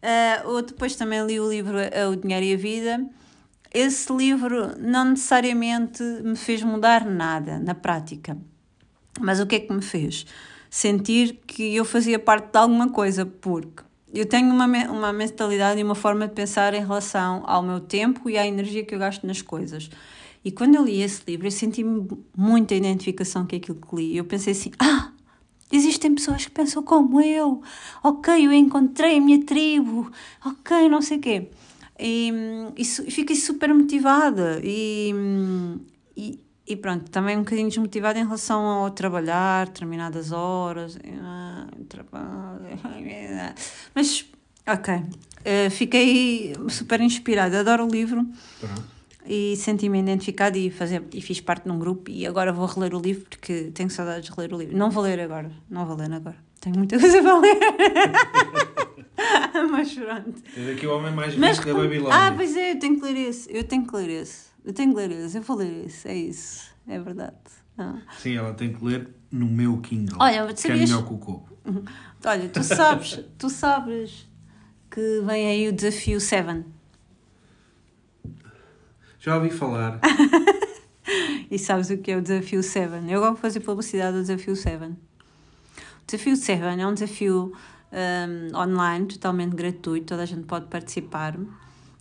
uh, 0.02 0.62
depois 0.62 0.96
também 0.96 1.26
li 1.26 1.40
o 1.40 1.50
livro 1.50 1.78
O 2.10 2.16
Dinheiro 2.16 2.46
e 2.46 2.54
a 2.54 2.58
Vida. 2.58 3.06
Esse 3.74 4.14
livro 4.14 4.78
não 4.80 5.06
necessariamente 5.06 6.04
me 6.24 6.36
fez 6.36 6.64
mudar 6.64 7.06
nada 7.06 7.60
na 7.60 7.76
prática 7.76 8.38
mas 9.20 9.40
o 9.40 9.46
que 9.46 9.56
é 9.56 9.60
que 9.60 9.74
me 9.74 9.82
fez? 9.82 10.26
Sentir 10.70 11.40
que 11.46 11.76
eu 11.76 11.84
fazia 11.84 12.18
parte 12.18 12.52
de 12.52 12.58
alguma 12.58 12.90
coisa, 12.90 13.26
porque 13.26 13.84
eu 14.14 14.26
tenho 14.26 14.54
uma, 14.54 14.66
uma 14.66 15.14
mentalidade 15.14 15.80
e 15.80 15.84
uma 15.84 15.96
forma 15.96 16.28
de 16.28 16.34
pensar 16.34 16.74
em 16.74 16.82
relação 16.82 17.44
ao 17.46 17.64
meu 17.64 17.80
tempo 17.80 18.30
e 18.30 18.38
à 18.38 18.46
energia 18.46 18.84
que 18.84 18.94
eu 18.94 19.00
gasto 19.00 19.26
nas 19.26 19.42
coisas. 19.42 19.90
E 20.44 20.52
quando 20.52 20.76
eu 20.76 20.84
li 20.84 21.02
esse 21.02 21.22
livro, 21.28 21.48
eu 21.48 21.52
senti 21.52 21.84
muita 22.36 22.76
identificação 22.76 23.46
com 23.46 23.56
aquilo 23.56 23.80
que 23.80 23.96
li. 23.96 24.18
Eu 24.18 24.26
pensei 24.26 24.54
assim: 24.54 24.72
ah, 24.80 25.12
existem 25.72 26.14
pessoas 26.14 26.46
que 26.46 26.52
pensam 26.52 26.84
como 26.84 27.22
eu. 27.22 27.62
Ok, 28.04 28.46
eu 28.46 28.52
encontrei 28.52 29.18
a 29.18 29.22
minha 29.22 29.46
tribo. 29.46 30.12
Ok, 30.46 30.90
não 30.90 31.02
sei 31.02 31.18
o 31.18 31.22
quê. 31.22 31.50
E, 32.00 32.32
e, 32.76 32.82
e 32.82 33.12
fiquei 33.12 33.36
super 33.36 33.74
motivada. 33.74 34.60
E, 34.64 35.14
e, 36.18 36.40
e 36.72 36.76
pronto, 36.78 37.12
também 37.12 37.36
um 37.36 37.42
bocadinho 37.42 37.68
desmotivada 37.68 38.18
em 38.18 38.24
relação 38.24 38.62
ao 38.62 38.90
trabalhar, 38.92 39.68
determinadas 39.68 40.32
horas. 40.32 40.98
Ah, 41.22 41.68
trabalho. 41.90 42.62
Mas, 43.94 44.26
ok. 44.66 44.96
Uh, 44.96 45.70
fiquei 45.70 46.56
super 46.70 47.02
inspirada, 47.02 47.60
adoro 47.60 47.86
o 47.86 47.90
livro. 47.90 48.26
Pronto. 48.60 48.84
E 49.26 49.58
senti-me 49.58 50.00
identificada 50.00 50.58
e, 50.58 50.72
fazer, 50.72 51.04
e 51.14 51.22
fiz 51.22 51.42
parte 51.42 51.66
de 51.66 51.72
um 51.72 51.78
grupo. 51.78 52.10
E 52.10 52.26
agora 52.26 52.54
vou 52.54 52.66
reler 52.66 52.96
o 52.96 53.02
livro 53.02 53.26
porque 53.30 53.70
tenho 53.74 53.90
saudades 53.90 54.30
de 54.30 54.40
ler 54.40 54.54
o 54.54 54.58
livro. 54.58 54.78
Não 54.78 54.90
vou 54.90 55.04
ler 55.04 55.20
agora, 55.20 55.52
não 55.70 55.86
vou 55.86 55.98
ler 55.98 56.14
agora. 56.14 56.38
Tenho 56.62 56.78
muita 56.78 56.98
coisa 56.98 57.22
para 57.22 57.38
ler. 57.38 57.60
Mas 59.70 59.94
pronto. 59.94 60.42
Tens 60.56 60.70
aqui 60.70 60.88
o 60.88 60.96
homem 60.96 61.14
mais 61.14 61.36
rico 61.36 61.66
da 61.66 61.74
Babilônia. 61.74 62.18
Ah, 62.18 62.32
pois 62.34 62.56
é, 62.56 62.72
eu 62.72 62.80
tenho 62.80 62.98
que 62.98 63.06
ler 63.06 63.18
esse. 63.28 63.54
Eu 63.56 63.66
tenho 63.66 63.86
que 63.86 63.94
ler 63.96 64.10
esse. 64.22 64.51
Eu 64.64 64.74
tenho 64.74 64.94
que 64.94 64.98
ler 64.98 65.12
esse, 65.12 65.38
eu 65.38 65.42
vou 65.42 65.58
ler 65.58 65.86
esse, 65.86 66.08
é 66.08 66.16
isso, 66.16 66.72
é 66.88 67.00
verdade. 67.00 67.36
Ah. 67.78 68.00
Sim, 68.20 68.36
ela 68.36 68.54
tem 68.54 68.74
que 68.74 68.84
ler 68.84 69.10
no 69.32 69.48
meu 69.48 69.80
Kindle. 69.80 70.18
Olha, 70.20 70.54
que 70.54 70.62
sabias... 70.62 70.90
é 70.90 70.94
melhor 70.94 71.08
que 71.08 71.14
o. 71.14 71.44
Uhum. 71.66 71.84
Olha, 72.26 72.50
tu 72.50 72.64
sabes, 72.64 73.20
tu 73.38 73.50
sabes 73.50 74.28
que 74.90 75.22
vem 75.22 75.48
aí 75.48 75.68
o 75.68 75.74
desafio 75.74 76.20
7. 76.20 76.66
Já 79.20 79.36
ouvi 79.36 79.50
falar. 79.50 80.00
e 81.50 81.58
sabes 81.58 81.90
o 81.90 81.98
que 81.98 82.12
é 82.12 82.18
o 82.18 82.22
desafio 82.22 82.62
7? 82.62 83.10
Eu 83.10 83.22
vou 83.22 83.36
fazer 83.36 83.62
publicidade 83.62 84.18
do 84.18 84.22
desafio 84.22 84.56
7. 84.56 84.86
O 84.86 84.98
desafio 86.06 86.36
7 86.36 86.62
é 86.62 86.88
um 86.88 86.94
desafio 86.94 87.54
um, 87.92 88.58
online, 88.58 89.06
totalmente 89.08 89.56
gratuito, 89.56 90.08
toda 90.08 90.24
a 90.24 90.26
gente 90.26 90.46
pode 90.46 90.68
participar. 90.68 91.38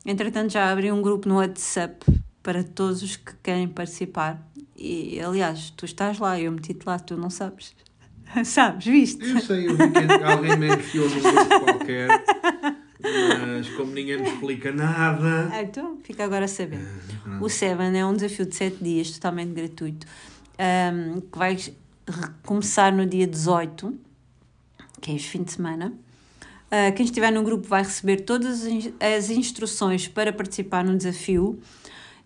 Entretanto, 0.05 0.53
já 0.53 0.71
abri 0.71 0.91
um 0.91 1.03
grupo 1.03 1.29
no 1.29 1.37
WhatsApp 1.37 2.05
para 2.43 2.63
todos 2.65 3.03
os 3.03 3.17
que 3.17 3.33
querem 3.43 3.69
participar 3.69 4.47
E, 4.77 5.21
aliás, 5.21 5.71
tu 5.77 5.85
estás 5.85 6.19
lá, 6.19 6.41
eu 6.41 6.51
meti-te 6.53 6.85
lá, 6.87 6.99
tu 6.99 7.17
não 7.17 7.29
sabes. 7.31 7.75
sabes, 8.45 8.87
viste? 8.87 9.23
Eu 9.29 9.41
sei, 9.41 9.67
eu 9.69 9.77
vi 9.77 9.91
que 9.91 10.25
alguém 10.25 10.57
me 10.57 10.69
enfiou 10.75 11.09
num 11.11 11.21
grupo 11.21 11.61
qualquer, 11.65 12.09
mas 13.47 13.69
como 13.71 13.93
ninguém 13.93 14.19
me 14.23 14.29
explica 14.29 14.73
nada. 14.73 15.51
Ah, 15.53 15.63
Então, 15.63 15.99
fica 16.03 16.25
agora 16.25 16.45
a 16.47 16.49
saber. 16.49 16.81
pronto. 17.23 17.45
O 17.45 17.49
Seven 17.49 17.99
é 17.99 18.07
um 18.07 18.15
desafio 18.15 18.47
de 18.47 18.55
7 18.55 18.83
dias, 18.83 19.11
totalmente 19.11 19.53
gratuito, 19.53 20.07
ahm, 20.59 21.21
que 21.31 21.39
vai 21.39 21.57
começar 22.45 22.91
no 22.93 23.05
dia 23.07 23.27
18, 23.27 23.95
que 25.01 25.11
é 25.11 25.15
este 25.15 25.29
fim 25.29 25.43
de 25.43 25.53
semana. 25.53 25.93
Ah, 26.71 26.91
quem 26.93 27.05
estiver 27.05 27.31
no 27.33 27.43
grupo 27.43 27.67
vai 27.69 27.83
receber 27.83 28.19
todas 28.23 28.63
as 29.01 29.29
instruções 29.31 30.07
para 30.09 30.33
participar 30.33 30.85
no 30.85 30.97
desafio 30.97 31.61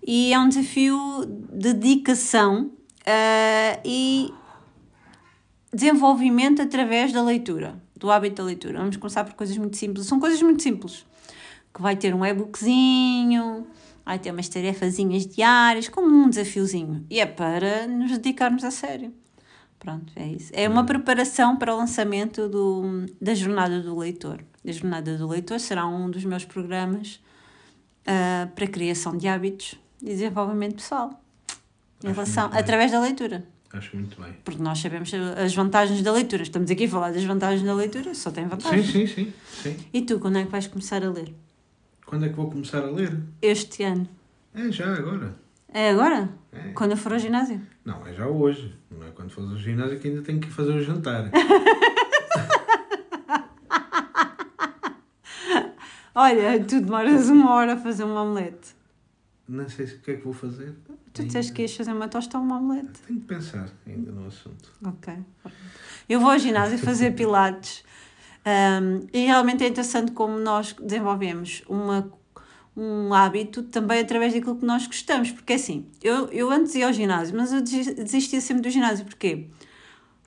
e 0.07 0.35
é 0.35 0.39
um 0.39 0.49
desafio 0.49 1.25
de 1.51 1.73
dedicação 1.73 2.71
ah, 3.07 3.81
e 3.83 4.31
desenvolvimento 5.73 6.61
através 6.61 7.11
da 7.11 7.23
leitura, 7.23 7.81
do 7.97 8.11
hábito 8.11 8.37
da 8.37 8.45
leitura. 8.45 8.79
Vamos 8.79 8.99
começar 8.99 9.25
por 9.25 9.33
coisas 9.33 9.57
muito 9.57 9.79
simples. 9.79 10.07
São 10.07 10.21
coisas 10.21 10.43
muito 10.43 10.63
simples. 10.63 11.07
Que 11.73 11.81
vai 11.81 11.97
ter 11.97 12.15
um 12.15 12.25
e-bookzinho, 12.25 13.67
vai 14.05 14.19
ter 14.19 14.31
umas 14.31 14.49
tarefazinhas 14.49 15.27
diárias, 15.27 15.89
como 15.89 16.07
um 16.07 16.29
desafiozinho. 16.29 17.05
E 17.09 17.19
é 17.19 17.27
para 17.27 17.87
nos 17.87 18.11
dedicarmos 18.13 18.63
a 18.63 18.71
sério. 18.71 19.13
Pronto, 19.79 20.13
é 20.17 20.27
isso. 20.29 20.53
É 20.55 20.69
uma 20.69 20.85
preparação 20.85 21.57
para 21.57 21.75
o 21.75 21.79
lançamento 21.79 22.49
do, 22.49 23.07
da 23.21 23.35
Jornada 23.35 23.81
do 23.81 23.99
Leitor. 23.99 24.45
A 24.67 24.73
Jornada 24.73 25.17
do 25.17 25.27
Leitor 25.27 25.59
será 25.59 25.87
um 25.87 26.11
dos 26.11 26.25
meus 26.25 26.45
programas 26.45 27.21
ah, 28.07 28.49
para 28.55 28.67
criação 28.67 29.17
de 29.17 29.27
hábitos 29.27 29.79
desenvolvimento 30.05 30.77
pessoal. 30.77 31.21
Em 32.03 32.09
Acho 32.09 32.15
relação, 32.15 32.51
através 32.53 32.93
da 32.93 33.01
leitura. 33.01 33.45
Acho 33.73 33.97
muito 33.97 34.21
bem. 34.21 34.33
Porque 34.45 34.63
nós 34.63 34.79
sabemos 34.79 35.11
as 35.15 35.55
vantagens 35.55 36.01
da 36.03 36.13
leitura. 36.13 36.43
Estamos 36.43 36.71
aqui 36.71 36.85
a 36.85 36.89
falar 36.89 37.11
das 37.13 37.25
vantagens 37.25 37.63
da 37.65 37.75
leitura, 37.75 38.15
só 38.15 38.31
tem 38.31 38.45
Sim, 38.45 38.51
vantagens. 38.51 38.91
sim, 38.93 39.07
sim, 39.07 39.33
sim. 39.63 39.77
E 39.93 40.03
tu, 40.03 40.21
quando 40.21 40.39
é 40.39 40.45
que 40.45 40.51
vais 40.53 40.67
começar 40.69 41.03
a 41.05 41.11
ler? 41.11 41.35
Quando 42.07 42.27
é 42.27 42.29
que 42.29 42.35
vou 42.37 42.49
começar 42.51 42.79
a 42.85 42.91
ler? 42.91 43.19
Este 43.43 43.83
ano? 43.83 44.07
É 44.55 44.71
já 44.71 44.93
agora. 44.95 45.35
É 45.73 45.91
agora? 45.91 46.29
É. 46.53 46.69
Quando 46.73 46.93
eu 46.93 46.97
for 46.97 47.13
ao 47.15 47.19
ginásio? 47.19 47.61
Não, 47.85 48.07
é 48.07 48.13
já 48.15 48.27
hoje. 48.29 48.73
Não 48.91 49.05
é 49.05 49.11
quando 49.11 49.31
fores 49.31 49.51
ao 49.51 49.57
ginásio 49.57 49.99
que 49.99 50.07
ainda 50.07 50.23
tenho 50.23 50.39
que 50.39 50.49
fazer 50.49 50.73
o 50.73 50.81
jantar. 50.81 51.29
Olha, 56.15 56.63
tu 56.65 56.81
demoras 56.81 57.29
uma 57.29 57.53
hora 57.53 57.73
a 57.73 57.77
fazer 57.77 58.05
um 58.05 58.15
omelete. 58.17 58.75
Não 59.49 59.69
sei 59.69 59.87
se- 59.87 59.97
o 59.97 59.99
que 60.01 60.11
é 60.13 60.17
que 60.17 60.25
vou 60.25 60.33
fazer. 60.33 60.75
Tu 61.13 61.25
disseste 61.25 61.53
que 61.53 61.63
ias 61.63 61.75
fazer 61.77 61.93
uma 61.93 62.09
tosta 62.09 62.39
ou 62.39 62.45
um 62.45 62.53
omelete. 62.53 63.01
Tenho 63.07 63.21
que 63.21 63.27
pensar 63.27 63.69
ainda 63.87 64.11
no 64.11 64.27
assunto. 64.27 64.73
Ok. 64.85 65.15
Eu 66.09 66.19
vou 66.21 66.31
ao 66.31 66.39
ginásio 66.39 66.79
fazer 66.79 67.13
pilates. 67.15 67.85
Um, 68.47 69.07
e 69.13 69.25
realmente 69.27 69.63
é 69.65 69.69
interessante 69.69 70.13
como 70.13 70.39
nós 70.39 70.75
desenvolvemos 70.81 71.63
uma, 71.69 72.11
um 72.77 73.13
hábito 73.15 73.63
também 73.65 74.01
através 74.01 74.33
daquilo 74.35 74.57
que 74.57 74.65
nós 74.67 74.87
gostamos. 74.87 75.31
Porque 75.31 75.53
assim, 75.55 75.87
eu, 76.03 76.27
eu 76.29 76.51
antes 76.51 76.75
ia 76.75 76.87
ao 76.87 76.93
ginásio, 76.93 77.37
mas 77.37 77.53
eu 77.53 77.61
desi- 77.61 77.95
desistia 77.95 78.41
sempre 78.41 78.63
do 78.63 78.71
ginásio. 78.71 79.05
Porquê? 79.05 79.47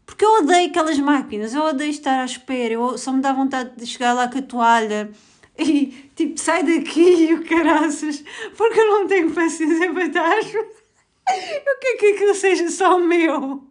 Porque 0.05 0.23
eu 0.23 0.41
odeio 0.41 0.69
aquelas 0.69 0.97
máquinas, 0.99 1.53
eu 1.53 1.63
odeio 1.63 1.89
estar 1.89 2.21
à 2.21 2.25
espera, 2.25 2.73
eu 2.73 2.97
só 2.97 3.11
me 3.11 3.21
dá 3.21 3.33
vontade 3.33 3.75
de 3.75 3.85
chegar 3.85 4.13
lá 4.13 4.27
com 4.29 4.37
a 4.39 4.41
toalha 4.41 5.11
e 5.57 6.11
tipo, 6.15 6.39
sai 6.39 6.63
daqui, 6.63 7.33
o 7.35 7.45
caraças, 7.45 8.23
porque 8.55 8.79
eu 8.79 8.87
não 8.87 9.07
tenho 9.07 9.31
paciência 9.31 9.91
para 9.91 10.05
estar. 10.05 10.37
Eu 10.37 11.79
quero 11.79 11.97
que 11.99 12.05
aquilo 12.13 12.35
seja 12.35 12.69
só 12.69 12.97
meu. 12.99 13.67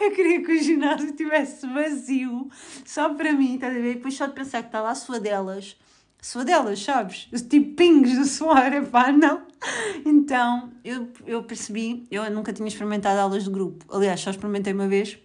Eu 0.00 0.10
queria 0.10 0.42
que 0.42 0.52
o 0.52 0.62
ginásio 0.62 1.10
estivesse 1.10 1.66
vazio, 1.68 2.48
só 2.84 3.14
para 3.14 3.32
mim, 3.32 3.54
estás 3.54 3.76
a 3.76 3.80
ver? 3.80 3.92
E 3.92 3.94
depois 3.94 4.16
só 4.16 4.26
de 4.26 4.32
pensar 4.32 4.62
que 4.62 4.68
está 4.68 4.80
lá 4.80 4.94
suadelas, 4.94 5.76
suadelas, 6.20 6.82
sabes? 6.82 7.28
Tipo 7.48 7.76
pingos 7.76 8.10
de 8.10 8.24
suor, 8.26 8.72
epá, 8.72 9.12
não. 9.12 9.42
Então, 10.04 10.72
eu, 10.84 11.08
eu 11.24 11.44
percebi, 11.44 12.04
eu 12.10 12.28
nunca 12.30 12.52
tinha 12.52 12.66
experimentado 12.66 13.20
aulas 13.20 13.44
de 13.44 13.50
grupo. 13.50 13.84
Aliás, 13.94 14.20
só 14.20 14.30
experimentei 14.30 14.72
uma 14.72 14.88
vez 14.88 15.18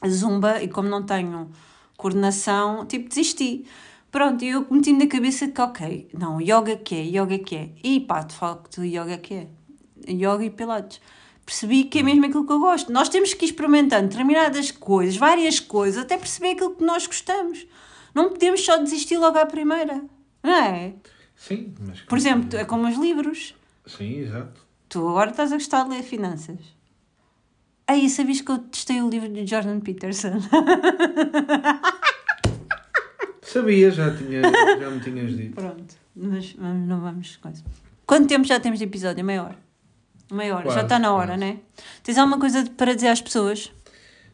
a 0.00 0.08
zumba 0.08 0.62
e 0.62 0.68
como 0.68 0.88
não 0.88 1.04
tenho 1.04 1.50
coordenação, 1.96 2.86
tipo, 2.86 3.08
desisti. 3.08 3.66
Pronto, 4.10 4.44
e 4.44 4.48
eu 4.48 4.66
meti 4.70 4.92
na 4.92 5.06
cabeça 5.06 5.48
que, 5.48 5.60
ok, 5.60 6.08
não, 6.16 6.40
yoga 6.40 6.76
que 6.76 6.94
é, 6.94 7.02
yoga 7.02 7.38
que 7.38 7.56
é. 7.56 7.70
E 7.82 8.00
pá, 8.00 8.22
de 8.22 8.34
facto, 8.34 8.84
yoga 8.84 9.18
que 9.18 9.34
é. 9.34 9.48
Yoga 10.08 10.44
e 10.44 10.50
pilates. 10.50 11.00
Percebi 11.44 11.84
que 11.84 12.00
é 12.00 12.02
mesmo 12.02 12.26
aquilo 12.26 12.46
que 12.46 12.52
eu 12.52 12.58
gosto. 12.58 12.92
Nós 12.92 13.08
temos 13.08 13.32
que 13.34 13.44
ir 13.44 13.48
experimentando 13.48 14.08
determinadas 14.08 14.70
coisas, 14.70 15.16
várias 15.16 15.60
coisas, 15.60 16.02
até 16.02 16.16
perceber 16.16 16.52
aquilo 16.52 16.74
que 16.74 16.84
nós 16.84 17.06
gostamos. 17.06 17.66
Não 18.14 18.30
podemos 18.30 18.64
só 18.64 18.78
desistir 18.78 19.18
logo 19.18 19.38
à 19.38 19.46
primeira. 19.46 20.02
Não 20.42 20.54
é? 20.54 20.94
Sim, 21.36 21.74
mas. 21.80 22.00
Por 22.00 22.18
exemplo, 22.18 22.58
é 22.58 22.64
como 22.64 22.88
os 22.88 22.96
livros. 22.96 23.54
Sim, 23.86 24.20
exato. 24.20 24.60
Tu 24.88 25.06
agora 25.06 25.30
estás 25.30 25.52
a 25.52 25.56
gostar 25.56 25.84
de 25.84 25.90
ler 25.90 26.02
finanças. 26.02 26.58
Aí, 27.86 28.08
sabias 28.10 28.40
que 28.40 28.50
eu 28.50 28.58
testei 28.58 29.00
o 29.00 29.08
livro 29.08 29.28
de 29.28 29.46
Jordan 29.46 29.78
Peterson? 29.80 30.40
Sabia, 33.46 33.90
já, 33.90 34.10
tinha, 34.14 34.42
já 34.42 34.90
me 34.90 35.00
tinhas 35.00 35.36
dito. 35.36 35.54
Pronto, 35.54 35.94
mas 36.14 36.52
vamos- 36.52 36.88
não 36.88 37.00
vamos 37.00 37.36
coisa. 37.36 37.62
Quanto 38.06 38.26
tempo 38.28 38.44
já 38.46 38.58
temos 38.60 38.78
de 38.78 38.84
episódio? 38.84 39.24
Meia 39.24 39.42
hora. 39.44 39.58
Meia 40.32 40.54
hora, 40.54 40.64
já 40.66 40.72
Quase, 40.72 40.86
está 40.86 40.98
na 40.98 41.12
hora, 41.12 41.28
quase. 41.28 41.40
né? 41.40 41.58
Tens 42.02 42.18
alguma 42.18 42.38
coisa 42.40 42.64
para 42.76 42.94
dizer 42.94 43.08
às 43.08 43.20
pessoas? 43.20 43.72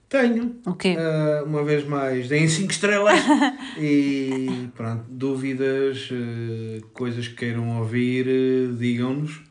Tenho. 0.09 0.57
O 0.67 0.75
quê? 0.75 0.97
Ah, 0.99 1.43
uma 1.47 1.63
vez 1.65 1.87
mais, 1.87 2.29
deem 2.29 2.49
5 2.49 2.71
estrelas. 2.73 3.19
e 3.79 4.69
pronto, 4.75 5.05
dúvidas, 5.09 6.09
eh, 6.13 6.81
coisas 6.93 7.29
que 7.29 7.35
queiram 7.35 7.79
ouvir, 7.79 8.27
eh, 8.29 8.73
digam-nos. 8.79 9.43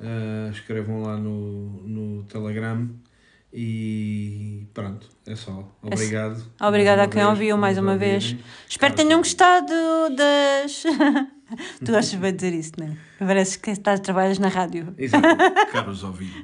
Ah, 0.00 0.48
escrevam 0.52 1.02
lá 1.02 1.16
no, 1.16 1.82
no 1.86 2.22
Telegram. 2.24 2.88
E 3.54 4.66
pronto, 4.72 5.06
é 5.26 5.36
só. 5.36 5.68
Obrigado. 5.82 6.42
Obrigada 6.58 7.02
a 7.02 7.08
quem 7.08 7.20
vez 7.20 7.28
ouviu 7.28 7.58
mais 7.58 7.76
uma 7.76 7.98
vez. 7.98 8.24
ouvirem. 8.24 8.44
Espero 8.66 8.94
que 8.94 9.02
tenham 9.02 9.18
gostado 9.18 9.74
das. 10.16 10.84
tu 11.84 11.92
gostas 11.92 12.14
bem 12.14 12.34
dizer 12.34 12.54
isso, 12.54 12.72
não 12.78 12.86
é? 12.86 12.96
Parece 13.18 13.58
que 13.58 13.70
estás, 13.70 14.00
trabalhas 14.00 14.38
na 14.38 14.48
rádio. 14.48 14.94
Exato, 14.96 15.26
caros 15.70 16.02
ouvintes. 16.02 16.34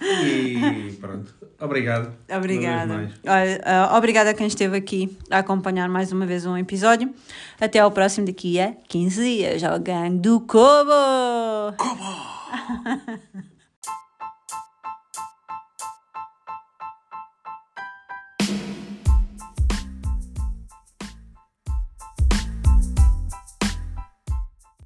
E 0.00 0.92
pronto, 0.98 1.34
obrigado. 1.60 2.14
Obrigada. 2.34 3.12
Olha, 3.26 3.60
ah, 3.62 3.94
obrigada 3.98 4.30
a 4.30 4.34
quem 4.34 4.46
esteve 4.46 4.74
aqui 4.74 5.18
a 5.30 5.40
acompanhar 5.40 5.90
mais 5.90 6.12
uma 6.12 6.24
vez 6.24 6.46
um 6.46 6.56
episódio. 6.56 7.12
Até 7.60 7.78
ao 7.78 7.90
próximo 7.90 8.26
daqui 8.26 8.58
a 8.58 8.72
15 8.88 9.22
dias. 9.22 9.62
Ao 9.62 9.78
Gang 9.78 10.18
do 10.18 10.40
Cobo! 10.40 11.76
Como? 11.76 13.48